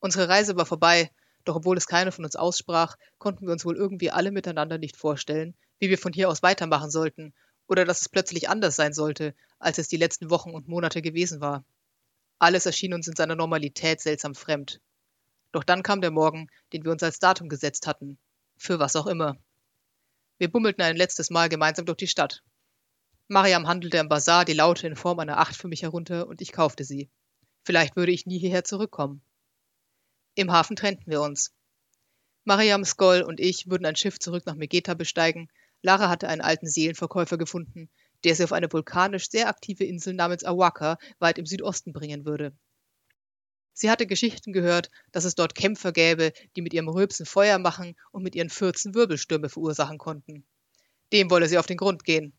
Unsere 0.00 0.28
Reise 0.28 0.56
war 0.56 0.66
vorbei, 0.66 1.12
doch 1.44 1.54
obwohl 1.54 1.76
es 1.76 1.86
keiner 1.86 2.10
von 2.10 2.24
uns 2.24 2.34
aussprach, 2.34 2.96
konnten 3.18 3.46
wir 3.46 3.52
uns 3.52 3.64
wohl 3.64 3.76
irgendwie 3.76 4.10
alle 4.10 4.32
miteinander 4.32 4.78
nicht 4.78 4.96
vorstellen, 4.96 5.54
wie 5.78 5.90
wir 5.90 5.98
von 5.98 6.12
hier 6.12 6.28
aus 6.28 6.42
weitermachen 6.42 6.90
sollten, 6.90 7.34
oder 7.68 7.84
dass 7.84 8.00
es 8.00 8.08
plötzlich 8.08 8.48
anders 8.48 8.74
sein 8.74 8.92
sollte, 8.92 9.32
als 9.60 9.78
es 9.78 9.86
die 9.86 9.96
letzten 9.96 10.28
Wochen 10.28 10.50
und 10.50 10.66
Monate 10.66 11.02
gewesen 11.02 11.40
war. 11.40 11.64
Alles 12.40 12.66
erschien 12.66 12.94
uns 12.94 13.06
in 13.06 13.14
seiner 13.14 13.36
Normalität 13.36 14.00
seltsam 14.00 14.34
fremd. 14.34 14.80
Doch 15.52 15.62
dann 15.62 15.84
kam 15.84 16.00
der 16.00 16.10
Morgen, 16.10 16.48
den 16.72 16.84
wir 16.84 16.90
uns 16.90 17.04
als 17.04 17.20
Datum 17.20 17.48
gesetzt 17.48 17.86
hatten. 17.86 18.18
Für 18.56 18.80
was 18.80 18.96
auch 18.96 19.06
immer. 19.06 19.36
Wir 20.42 20.50
bummelten 20.50 20.82
ein 20.82 20.96
letztes 20.96 21.30
Mal 21.30 21.48
gemeinsam 21.48 21.86
durch 21.86 21.98
die 21.98 22.08
Stadt. 22.08 22.42
Mariam 23.28 23.68
handelte 23.68 24.00
am 24.00 24.08
Bazar 24.08 24.44
die 24.44 24.54
Laute 24.54 24.88
in 24.88 24.96
Form 24.96 25.20
einer 25.20 25.38
Acht 25.38 25.54
für 25.54 25.68
mich 25.68 25.82
herunter 25.82 26.26
und 26.26 26.40
ich 26.40 26.50
kaufte 26.50 26.82
sie. 26.82 27.12
Vielleicht 27.64 27.94
würde 27.94 28.10
ich 28.10 28.26
nie 28.26 28.40
hierher 28.40 28.64
zurückkommen. 28.64 29.22
Im 30.34 30.50
Hafen 30.50 30.74
trennten 30.74 31.08
wir 31.08 31.22
uns. 31.22 31.54
Mariam, 32.42 32.84
Skoll 32.84 33.22
und 33.22 33.38
ich 33.38 33.70
würden 33.70 33.86
ein 33.86 33.94
Schiff 33.94 34.18
zurück 34.18 34.44
nach 34.44 34.56
Megeta 34.56 34.94
besteigen. 34.94 35.48
Lara 35.80 36.08
hatte 36.08 36.26
einen 36.26 36.40
alten 36.40 36.66
Seelenverkäufer 36.66 37.38
gefunden, 37.38 37.88
der 38.24 38.34
sie 38.34 38.42
auf 38.42 38.52
eine 38.52 38.72
vulkanisch 38.72 39.30
sehr 39.30 39.46
aktive 39.46 39.84
Insel 39.84 40.12
namens 40.12 40.42
Awaka 40.42 40.98
weit 41.20 41.38
im 41.38 41.46
Südosten 41.46 41.92
bringen 41.92 42.24
würde. 42.24 42.52
Sie 43.72 43.90
hatte 43.90 44.06
Geschichten 44.06 44.52
gehört, 44.52 44.90
dass 45.12 45.24
es 45.24 45.34
dort 45.34 45.54
Kämpfer 45.54 45.92
gäbe, 45.92 46.32
die 46.56 46.62
mit 46.62 46.74
ihrem 46.74 46.88
Rülpsen 46.88 47.26
Feuer 47.26 47.58
machen 47.58 47.96
und 48.10 48.22
mit 48.22 48.34
ihren 48.34 48.50
Fürzen 48.50 48.94
Wirbelstürme 48.94 49.48
verursachen 49.48 49.98
konnten. 49.98 50.44
Dem 51.12 51.30
wolle 51.30 51.48
sie 51.48 51.58
auf 51.58 51.66
den 51.66 51.76
Grund 51.78 52.04
gehen. 52.04 52.32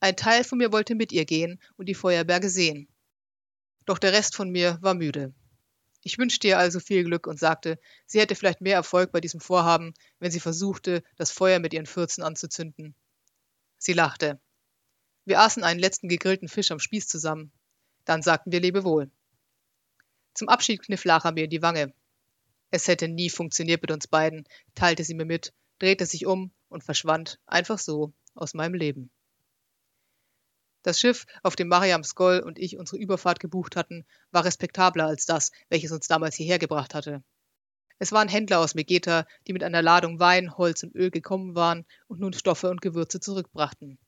Ein 0.00 0.16
Teil 0.16 0.44
von 0.44 0.58
mir 0.58 0.72
wollte 0.72 0.94
mit 0.94 1.12
ihr 1.12 1.24
gehen 1.24 1.60
und 1.76 1.88
die 1.88 1.94
Feuerberge 1.94 2.50
sehen. 2.50 2.88
Doch 3.84 3.98
der 3.98 4.12
Rest 4.12 4.36
von 4.36 4.50
mir 4.50 4.78
war 4.80 4.94
müde. 4.94 5.32
Ich 6.02 6.18
wünschte 6.18 6.46
ihr 6.46 6.58
also 6.58 6.78
viel 6.78 7.04
Glück 7.04 7.26
und 7.26 7.38
sagte, 7.38 7.78
sie 8.06 8.20
hätte 8.20 8.34
vielleicht 8.34 8.60
mehr 8.60 8.76
Erfolg 8.76 9.10
bei 9.12 9.20
diesem 9.20 9.40
Vorhaben, 9.40 9.94
wenn 10.20 10.30
sie 10.30 10.40
versuchte, 10.40 11.02
das 11.16 11.30
Feuer 11.30 11.58
mit 11.58 11.74
ihren 11.74 11.86
Fürzen 11.86 12.22
anzuzünden. 12.22 12.94
Sie 13.78 13.92
lachte. 13.92 14.40
Wir 15.24 15.40
aßen 15.40 15.64
einen 15.64 15.80
letzten 15.80 16.08
gegrillten 16.08 16.48
Fisch 16.48 16.70
am 16.70 16.78
Spieß 16.78 17.08
zusammen. 17.08 17.52
Dann 18.04 18.22
sagten 18.22 18.52
wir 18.52 18.60
Lebewohl. 18.60 19.10
Zum 20.38 20.48
Abschied 20.48 20.84
kniff 20.84 21.04
Lara 21.04 21.32
mir 21.32 21.48
die 21.48 21.62
Wange. 21.62 21.92
Es 22.70 22.86
hätte 22.86 23.08
nie 23.08 23.28
funktioniert 23.28 23.82
mit 23.82 23.90
uns 23.90 24.06
beiden, 24.06 24.46
teilte 24.76 25.02
sie 25.02 25.14
mir 25.14 25.24
mit, 25.24 25.52
drehte 25.80 26.06
sich 26.06 26.26
um 26.26 26.52
und 26.68 26.84
verschwand 26.84 27.40
einfach 27.44 27.80
so 27.80 28.12
aus 28.36 28.54
meinem 28.54 28.74
Leben. 28.74 29.10
Das 30.84 31.00
Schiff, 31.00 31.26
auf 31.42 31.56
dem 31.56 31.66
Mariam 31.66 32.04
Skoll 32.04 32.38
und 32.38 32.56
ich 32.56 32.78
unsere 32.78 33.02
Überfahrt 33.02 33.40
gebucht 33.40 33.74
hatten, 33.74 34.06
war 34.30 34.44
respektabler 34.44 35.06
als 35.06 35.26
das, 35.26 35.50
welches 35.70 35.90
uns 35.90 36.06
damals 36.06 36.36
hierher 36.36 36.60
gebracht 36.60 36.94
hatte. 36.94 37.24
Es 37.98 38.12
waren 38.12 38.28
Händler 38.28 38.60
aus 38.60 38.76
Megeta, 38.76 39.26
die 39.48 39.52
mit 39.52 39.64
einer 39.64 39.82
Ladung 39.82 40.20
Wein, 40.20 40.56
Holz 40.56 40.84
und 40.84 40.94
Öl 40.94 41.10
gekommen 41.10 41.56
waren 41.56 41.84
und 42.06 42.20
nun 42.20 42.32
Stoffe 42.32 42.70
und 42.70 42.80
Gewürze 42.80 43.18
zurückbrachten. 43.18 43.98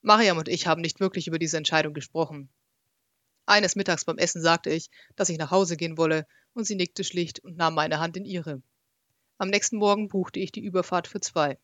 Mariam 0.00 0.38
und 0.38 0.48
ich 0.48 0.66
haben 0.66 0.80
nicht 0.80 0.98
wirklich 0.98 1.28
über 1.28 1.38
diese 1.38 1.58
Entscheidung 1.58 1.92
gesprochen. 1.92 2.48
Eines 3.46 3.76
Mittags 3.76 4.04
beim 4.04 4.18
Essen 4.18 4.40
sagte 4.40 4.70
ich, 4.70 4.90
dass 5.16 5.28
ich 5.28 5.38
nach 5.38 5.50
Hause 5.50 5.76
gehen 5.76 5.96
wolle, 5.96 6.26
und 6.54 6.64
sie 6.64 6.74
nickte 6.74 7.02
schlicht 7.02 7.40
und 7.40 7.56
nahm 7.56 7.74
meine 7.74 7.98
Hand 7.98 8.16
in 8.16 8.24
ihre. 8.24 8.62
Am 9.38 9.48
nächsten 9.48 9.76
Morgen 9.76 10.08
buchte 10.08 10.38
ich 10.38 10.52
die 10.52 10.64
Überfahrt 10.64 11.08
für 11.08 11.20
zwei. 11.20 11.58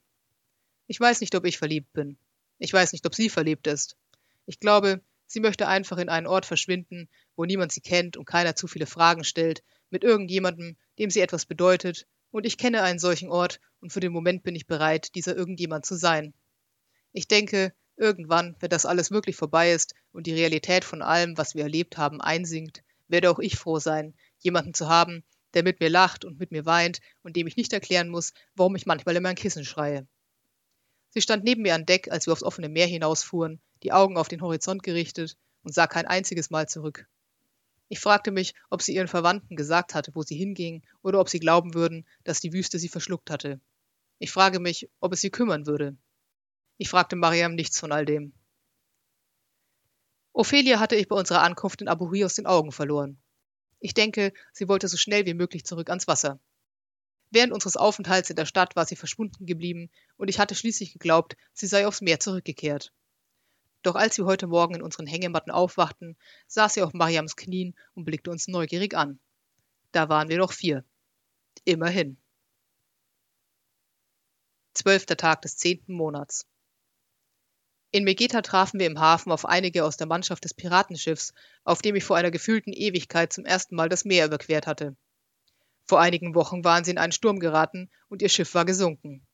Ich 0.87 0.99
weiß 0.99 1.21
nicht, 1.21 1.35
ob 1.35 1.45
ich 1.45 1.59
verliebt 1.59 1.93
bin. 1.93 2.19
Ich 2.59 2.73
weiß 2.73 2.93
nicht, 2.93 3.07
ob 3.07 3.15
sie 3.15 3.29
verliebt 3.29 3.67
ist. 3.67 3.97
Ich 4.47 4.59
glaube, 4.59 5.01
sie 5.27 5.41
möchte 5.41 5.69
einfach 5.69 5.99
in 5.99 6.09
einen 6.09 6.27
Ort 6.27 6.47
verschwinden, 6.47 7.09
wo 7.37 7.45
niemand 7.45 7.71
sie 7.71 7.83
kennt 7.83 8.17
und 8.17 8.25
keiner 8.25 8.57
zu 8.57 8.67
viele 8.67 8.87
Fragen 8.87 9.23
stellt, 9.23 9.63
mit 9.91 10.03
irgendjemandem, 10.03 10.77
dem 10.99 11.11
sie 11.11 11.21
etwas 11.21 11.47
bedeutet, 11.47 12.07
und 12.31 12.47
ich 12.47 12.59
kenne 12.59 12.83
einen 12.83 12.99
solchen 12.99 13.31
Ort, 13.31 13.61
und 13.81 13.93
für 13.93 14.01
den 14.01 14.13
Moment 14.13 14.43
bin 14.43 14.57
ich 14.57 14.67
bereit, 14.67 15.15
dieser 15.15 15.37
irgendjemand 15.37 15.87
zu 15.87 15.95
sein. 15.95 16.35
Ich 17.13 17.29
denke, 17.29 17.73
Irgendwann, 17.99 18.55
wenn 18.61 18.71
das 18.71 18.87
alles 18.87 19.11
wirklich 19.11 19.35
vorbei 19.35 19.73
ist 19.73 19.93
und 20.13 20.29
die 20.29 20.35
Realität 20.35 20.85
von 20.85 21.03
allem, 21.03 21.37
was 21.37 21.57
wir 21.57 21.65
erlebt 21.65 21.99
haben, 21.99 22.21
einsinkt, 22.21 22.85
werde 23.09 23.29
auch 23.29 23.41
ich 23.41 23.57
froh 23.57 23.81
sein, 23.81 24.15
jemanden 24.39 24.73
zu 24.73 24.89
haben, 24.89 25.25
der 25.53 25.65
mit 25.65 25.81
mir 25.81 25.91
lacht 25.91 26.25
und 26.25 26.39
mit 26.39 26.53
mir 26.53 26.65
weint 26.65 27.01
und 27.23 27.35
dem 27.35 27.49
ich 27.49 27.57
nicht 27.57 27.73
erklären 27.73 28.09
muss, 28.09 28.35
warum 28.55 28.77
ich 28.77 28.87
manchmal 28.87 29.17
in 29.17 29.23
mein 29.25 29.35
Kissen 29.35 29.65
schreie. 29.65 30.07
Sie 31.09 31.21
stand 31.21 31.43
neben 31.43 31.63
mir 31.63 31.75
an 31.75 31.87
Deck, 31.87 32.09
als 32.13 32.27
wir 32.27 32.33
aufs 32.33 32.45
offene 32.45 32.69
Meer 32.69 32.87
hinausfuhren, 32.87 33.61
die 33.83 33.91
Augen 33.91 34.17
auf 34.17 34.29
den 34.29 34.43
Horizont 34.43 34.85
gerichtet 34.85 35.37
und 35.65 35.75
sah 35.75 35.89
kein 35.89 36.07
einziges 36.07 36.51
Mal 36.51 36.69
zurück. 36.69 37.09
Ich 37.89 37.99
fragte 37.99 38.31
mich, 38.31 38.55
ob 38.71 38.81
sie 38.81 38.95
ihren 38.95 39.09
Verwandten 39.09 39.57
gesagt 39.57 39.97
hatte, 39.97 40.15
wo 40.15 40.23
sie 40.23 40.37
hinging, 40.37 40.85
oder 41.03 41.19
ob 41.19 41.29
sie 41.29 41.41
glauben 41.41 41.75
würden, 41.75 42.07
dass 42.23 42.39
die 42.39 42.53
Wüste 42.53 42.79
sie 42.79 42.89
verschluckt 42.89 43.31
hatte. 43.31 43.61
Ich 44.21 44.31
frage 44.31 44.61
mich, 44.61 44.89
ob 45.01 45.15
es 45.15 45.21
sie 45.21 45.31
kümmern 45.31 45.67
würde. 45.67 45.97
Ich 46.79 46.89
fragte 46.89 47.17
Mariam 47.17 47.55
nichts 47.55 47.81
von 47.81 47.91
all 47.91 48.05
dem. 48.05 48.33
Ophelia 50.33 50.79
hatte 50.79 50.95
ich 50.95 51.09
bei 51.09 51.17
unserer 51.17 51.43
Ankunft 51.43 51.83
in 51.83 51.89
Abuhi 51.89 52.25
aus 52.25 52.35
den 52.35 52.47
Augen 52.47 52.71
verloren. 52.71 53.21
Ich 53.81 53.95
denke, 53.95 54.33
sie 54.53 54.69
wollte 54.69 54.87
so 54.87 54.97
schnell 54.97 55.27
wie 55.27 55.35
möglich 55.35 55.65
zurück 55.65 55.89
ans 55.89 56.07
Wasser. 56.07 56.39
Während 57.31 57.53
unseres 57.53 57.77
Aufenthalts 57.77 58.31
in 58.31 58.37
der 58.37 58.47
Stadt 58.47 58.77
war 58.77 58.87
sie 58.87 58.95
verschwunden 58.95 59.45
geblieben 59.45 59.91
und 60.17 60.29
ich 60.29 60.39
hatte 60.39 60.55
schließlich 60.55 60.93
geglaubt, 60.93 61.37
sie 61.53 61.67
sei 61.67 61.85
aufs 61.85 62.01
Meer 62.01 62.21
zurückgekehrt. 62.21 62.93
Doch 63.83 63.97
als 63.97 64.17
wir 64.17 64.25
heute 64.25 64.47
Morgen 64.47 64.77
in 64.77 64.83
unseren 64.83 65.07
Hängematten 65.07 65.51
aufwachten, 65.51 66.17
saß 66.47 66.75
sie 66.75 66.83
auf 66.83 66.93
Mariams 66.95 67.35
Knien 67.35 67.75
und 67.95 68.05
blickte 68.05 68.31
uns 68.31 68.47
neugierig 68.47 68.95
an. 68.95 69.19
Da 69.91 70.09
waren 70.09 70.29
wir 70.29 70.39
noch 70.39 70.53
vier. 70.53 70.85
Immerhin. 71.65 72.19
Zwölfter 74.75 75.17
Tag 75.17 75.43
des 75.43 75.57
zehnten 75.57 75.93
Monats. 75.93 76.47
In 77.91 78.05
Megeta 78.05 78.43
trafen 78.43 78.79
wir 78.79 78.87
im 78.87 79.01
Hafen 79.01 79.33
auf 79.33 79.47
einige 79.47 79.85
aus 79.85 79.97
der 79.97 80.07
Mannschaft 80.07 80.45
des 80.45 80.53
Piratenschiffs, 80.53 81.33
auf 81.65 81.81
dem 81.81 81.97
ich 81.97 82.05
vor 82.05 82.17
einer 82.17 82.31
gefühlten 82.31 82.73
Ewigkeit 82.73 83.33
zum 83.33 83.47
ersten 83.47 83.77
Mal 83.77 83.89
das 83.89 84.05
Meer 84.05 84.27
überquert 84.27 84.67
hatte. 84.67 84.95
Vor 85.85 85.99
einigen 85.99 86.35
Wochen 86.35 86.65
waren 86.65 86.85
sie 86.85 86.91
in 86.91 86.99
einen 86.99 87.13
Sturm 87.13 87.41
geraten 87.41 87.89
und 88.09 88.21
ihr 88.21 88.29
Schiff 88.29 88.55
war 88.55 88.67
gesunken. 88.67 89.27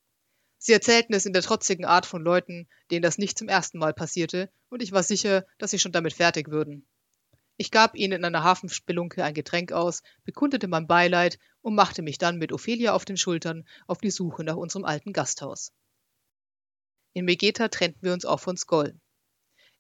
Sie 0.59 0.73
erzählten 0.73 1.15
es 1.15 1.27
in 1.27 1.33
der 1.33 1.43
trotzigen 1.43 1.85
Art 1.85 2.07
von 2.07 2.23
Leuten, 2.23 2.69
denen 2.93 3.03
das 3.03 3.19
nicht 3.19 3.37
zum 3.37 3.49
ersten 3.49 3.79
Mal 3.79 3.93
passierte, 3.93 4.51
und 4.69 4.83
ich 4.83 4.93
war 4.93 5.03
sicher, 5.03 5.45
dass 5.59 5.73
sie 5.73 5.81
schon 5.81 5.93
damit 5.93 6.13
fertig 6.13 6.49
würden. 6.49 6.87
Ich 7.57 7.73
gab 7.73 7.97
ihnen 7.97 8.15
in 8.15 8.25
einer 8.25 8.45
Hafenspelunke 8.45 9.25
ein 9.25 9.35
Getränk 9.35 9.73
aus, 9.73 10.03
bekundete 10.25 10.69
mein 10.69 10.87
Beileid 10.87 11.41
und 11.61 11.75
machte 11.75 12.03
mich 12.03 12.19
dann 12.19 12.39
mit 12.39 12.53
Ophelia 12.53 12.95
auf 12.95 13.05
den 13.05 13.17
Schultern 13.17 13.67
auf 13.89 13.99
die 13.99 14.11
Suche 14.11 14.45
nach 14.45 14.57
unserem 14.57 14.85
alten 14.85 15.13
Gasthaus. 15.13 15.73
In 17.15 17.25
Megeta 17.25 17.69
trennten 17.69 18.03
wir 18.03 18.13
uns 18.13 18.25
auch 18.25 18.41
von 18.41 18.57
Skoll. 18.57 18.95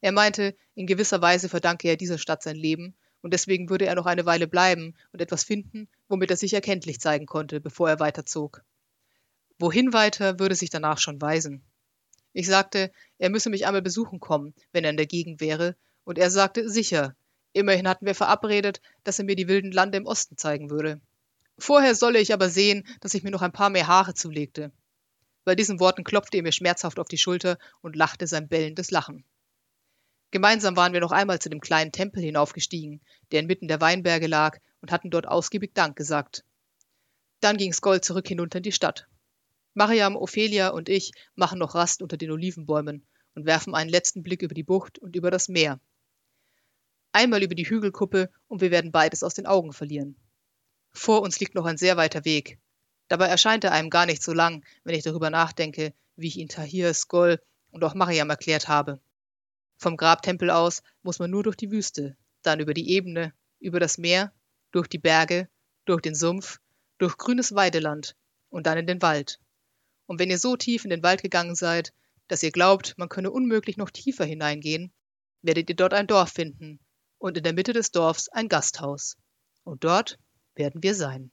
Er 0.00 0.12
meinte, 0.12 0.56
in 0.74 0.86
gewisser 0.86 1.20
Weise 1.20 1.48
verdanke 1.48 1.88
er 1.88 1.96
dieser 1.96 2.18
Stadt 2.18 2.42
sein 2.42 2.56
Leben 2.56 2.94
und 3.22 3.34
deswegen 3.34 3.70
würde 3.70 3.86
er 3.86 3.96
noch 3.96 4.06
eine 4.06 4.24
Weile 4.24 4.46
bleiben 4.46 4.94
und 5.12 5.20
etwas 5.20 5.44
finden, 5.44 5.88
womit 6.08 6.30
er 6.30 6.36
sich 6.36 6.54
erkenntlich 6.54 7.00
zeigen 7.00 7.26
konnte, 7.26 7.60
bevor 7.60 7.88
er 7.88 7.98
weiterzog. 7.98 8.62
Wohin 9.58 9.92
weiter, 9.92 10.38
würde 10.38 10.54
sich 10.54 10.70
danach 10.70 10.98
schon 10.98 11.20
weisen. 11.20 11.64
Ich 12.32 12.46
sagte, 12.46 12.92
er 13.18 13.30
müsse 13.30 13.50
mich 13.50 13.66
einmal 13.66 13.82
besuchen 13.82 14.20
kommen, 14.20 14.54
wenn 14.72 14.84
er 14.84 14.90
in 14.90 14.96
der 14.96 15.06
Gegend 15.06 15.40
wäre, 15.40 15.76
und 16.04 16.18
er 16.18 16.30
sagte, 16.30 16.68
sicher. 16.68 17.16
Immerhin 17.52 17.88
hatten 17.88 18.06
wir 18.06 18.14
verabredet, 18.14 18.80
dass 19.04 19.18
er 19.18 19.24
mir 19.24 19.36
die 19.36 19.48
wilden 19.48 19.72
Lande 19.72 19.98
im 19.98 20.06
Osten 20.06 20.36
zeigen 20.36 20.70
würde. 20.70 21.00
Vorher 21.56 21.94
solle 21.94 22.18
ich 22.18 22.32
aber 22.32 22.48
sehen, 22.48 22.86
dass 23.00 23.14
ich 23.14 23.22
mir 23.22 23.30
noch 23.30 23.42
ein 23.42 23.52
paar 23.52 23.70
mehr 23.70 23.86
Haare 23.86 24.14
zulegte. 24.14 24.72
Bei 25.44 25.54
diesen 25.54 25.80
Worten 25.80 26.04
klopfte 26.04 26.38
er 26.38 26.42
mir 26.42 26.52
schmerzhaft 26.52 26.98
auf 26.98 27.08
die 27.08 27.18
Schulter 27.18 27.58
und 27.82 27.96
lachte 27.96 28.26
sein 28.26 28.48
bellendes 28.48 28.90
Lachen. 28.90 29.24
Gemeinsam 30.30 30.76
waren 30.76 30.92
wir 30.92 31.00
noch 31.00 31.12
einmal 31.12 31.38
zu 31.38 31.48
dem 31.48 31.60
kleinen 31.60 31.92
Tempel 31.92 32.22
hinaufgestiegen, 32.22 33.00
der 33.30 33.40
inmitten 33.40 33.68
der 33.68 33.80
Weinberge 33.80 34.26
lag, 34.26 34.58
und 34.80 34.90
hatten 34.90 35.10
dort 35.10 35.28
ausgiebig 35.28 35.74
Dank 35.74 35.96
gesagt. 35.96 36.44
Dann 37.40 37.56
ging 37.56 37.72
Skoll 37.72 38.00
zurück 38.00 38.26
hinunter 38.26 38.58
in 38.58 38.64
die 38.64 38.72
Stadt. 38.72 39.06
Mariam, 39.74 40.16
Ophelia 40.16 40.68
und 40.68 40.88
ich 40.88 41.12
machen 41.34 41.58
noch 41.58 41.74
Rast 41.74 42.02
unter 42.02 42.16
den 42.16 42.30
Olivenbäumen 42.30 43.06
und 43.34 43.46
werfen 43.46 43.74
einen 43.74 43.90
letzten 43.90 44.22
Blick 44.22 44.42
über 44.42 44.54
die 44.54 44.62
Bucht 44.62 44.98
und 44.98 45.16
über 45.16 45.30
das 45.30 45.48
Meer. 45.48 45.80
Einmal 47.12 47.42
über 47.42 47.54
die 47.54 47.68
Hügelkuppe 47.68 48.30
und 48.48 48.60
wir 48.60 48.70
werden 48.70 48.92
beides 48.92 49.22
aus 49.22 49.34
den 49.34 49.46
Augen 49.46 49.72
verlieren. 49.72 50.16
Vor 50.92 51.22
uns 51.22 51.38
liegt 51.40 51.54
noch 51.54 51.64
ein 51.64 51.76
sehr 51.76 51.96
weiter 51.96 52.24
Weg. 52.24 52.58
Dabei 53.08 53.26
erscheint 53.26 53.64
er 53.64 53.72
einem 53.72 53.90
gar 53.90 54.06
nicht 54.06 54.22
so 54.22 54.32
lang, 54.32 54.64
wenn 54.82 54.94
ich 54.94 55.04
darüber 55.04 55.30
nachdenke, 55.30 55.92
wie 56.16 56.28
ich 56.28 56.38
ihn 56.38 56.48
Tahir, 56.48 56.94
Skoll 56.94 57.40
und 57.70 57.84
auch 57.84 57.94
Mariam 57.94 58.30
erklärt 58.30 58.68
habe. 58.68 59.00
Vom 59.76 59.96
Grabtempel 59.96 60.50
aus 60.50 60.82
muss 61.02 61.18
man 61.18 61.30
nur 61.30 61.42
durch 61.42 61.56
die 61.56 61.70
Wüste, 61.70 62.16
dann 62.42 62.60
über 62.60 62.74
die 62.74 62.90
Ebene, 62.90 63.32
über 63.60 63.80
das 63.80 63.98
Meer, 63.98 64.32
durch 64.70 64.88
die 64.88 64.98
Berge, 64.98 65.48
durch 65.84 66.00
den 66.00 66.14
Sumpf, 66.14 66.60
durch 66.98 67.18
grünes 67.18 67.54
Weideland 67.54 68.16
und 68.50 68.66
dann 68.66 68.78
in 68.78 68.86
den 68.86 69.02
Wald. 69.02 69.40
Und 70.06 70.18
wenn 70.18 70.30
ihr 70.30 70.38
so 70.38 70.56
tief 70.56 70.84
in 70.84 70.90
den 70.90 71.02
Wald 71.02 71.22
gegangen 71.22 71.54
seid, 71.54 71.92
dass 72.28 72.42
ihr 72.42 72.52
glaubt, 72.52 72.96
man 72.96 73.08
könne 73.08 73.30
unmöglich 73.30 73.76
noch 73.76 73.90
tiefer 73.90 74.24
hineingehen, 74.24 74.92
werdet 75.42 75.68
ihr 75.68 75.76
dort 75.76 75.92
ein 75.94 76.06
Dorf 76.06 76.30
finden 76.30 76.80
und 77.18 77.36
in 77.36 77.44
der 77.44 77.52
Mitte 77.52 77.72
des 77.72 77.90
Dorfs 77.90 78.28
ein 78.28 78.48
Gasthaus. 78.48 79.16
Und 79.62 79.84
dort 79.84 80.18
werden 80.54 80.82
wir 80.82 80.94
sein. 80.94 81.30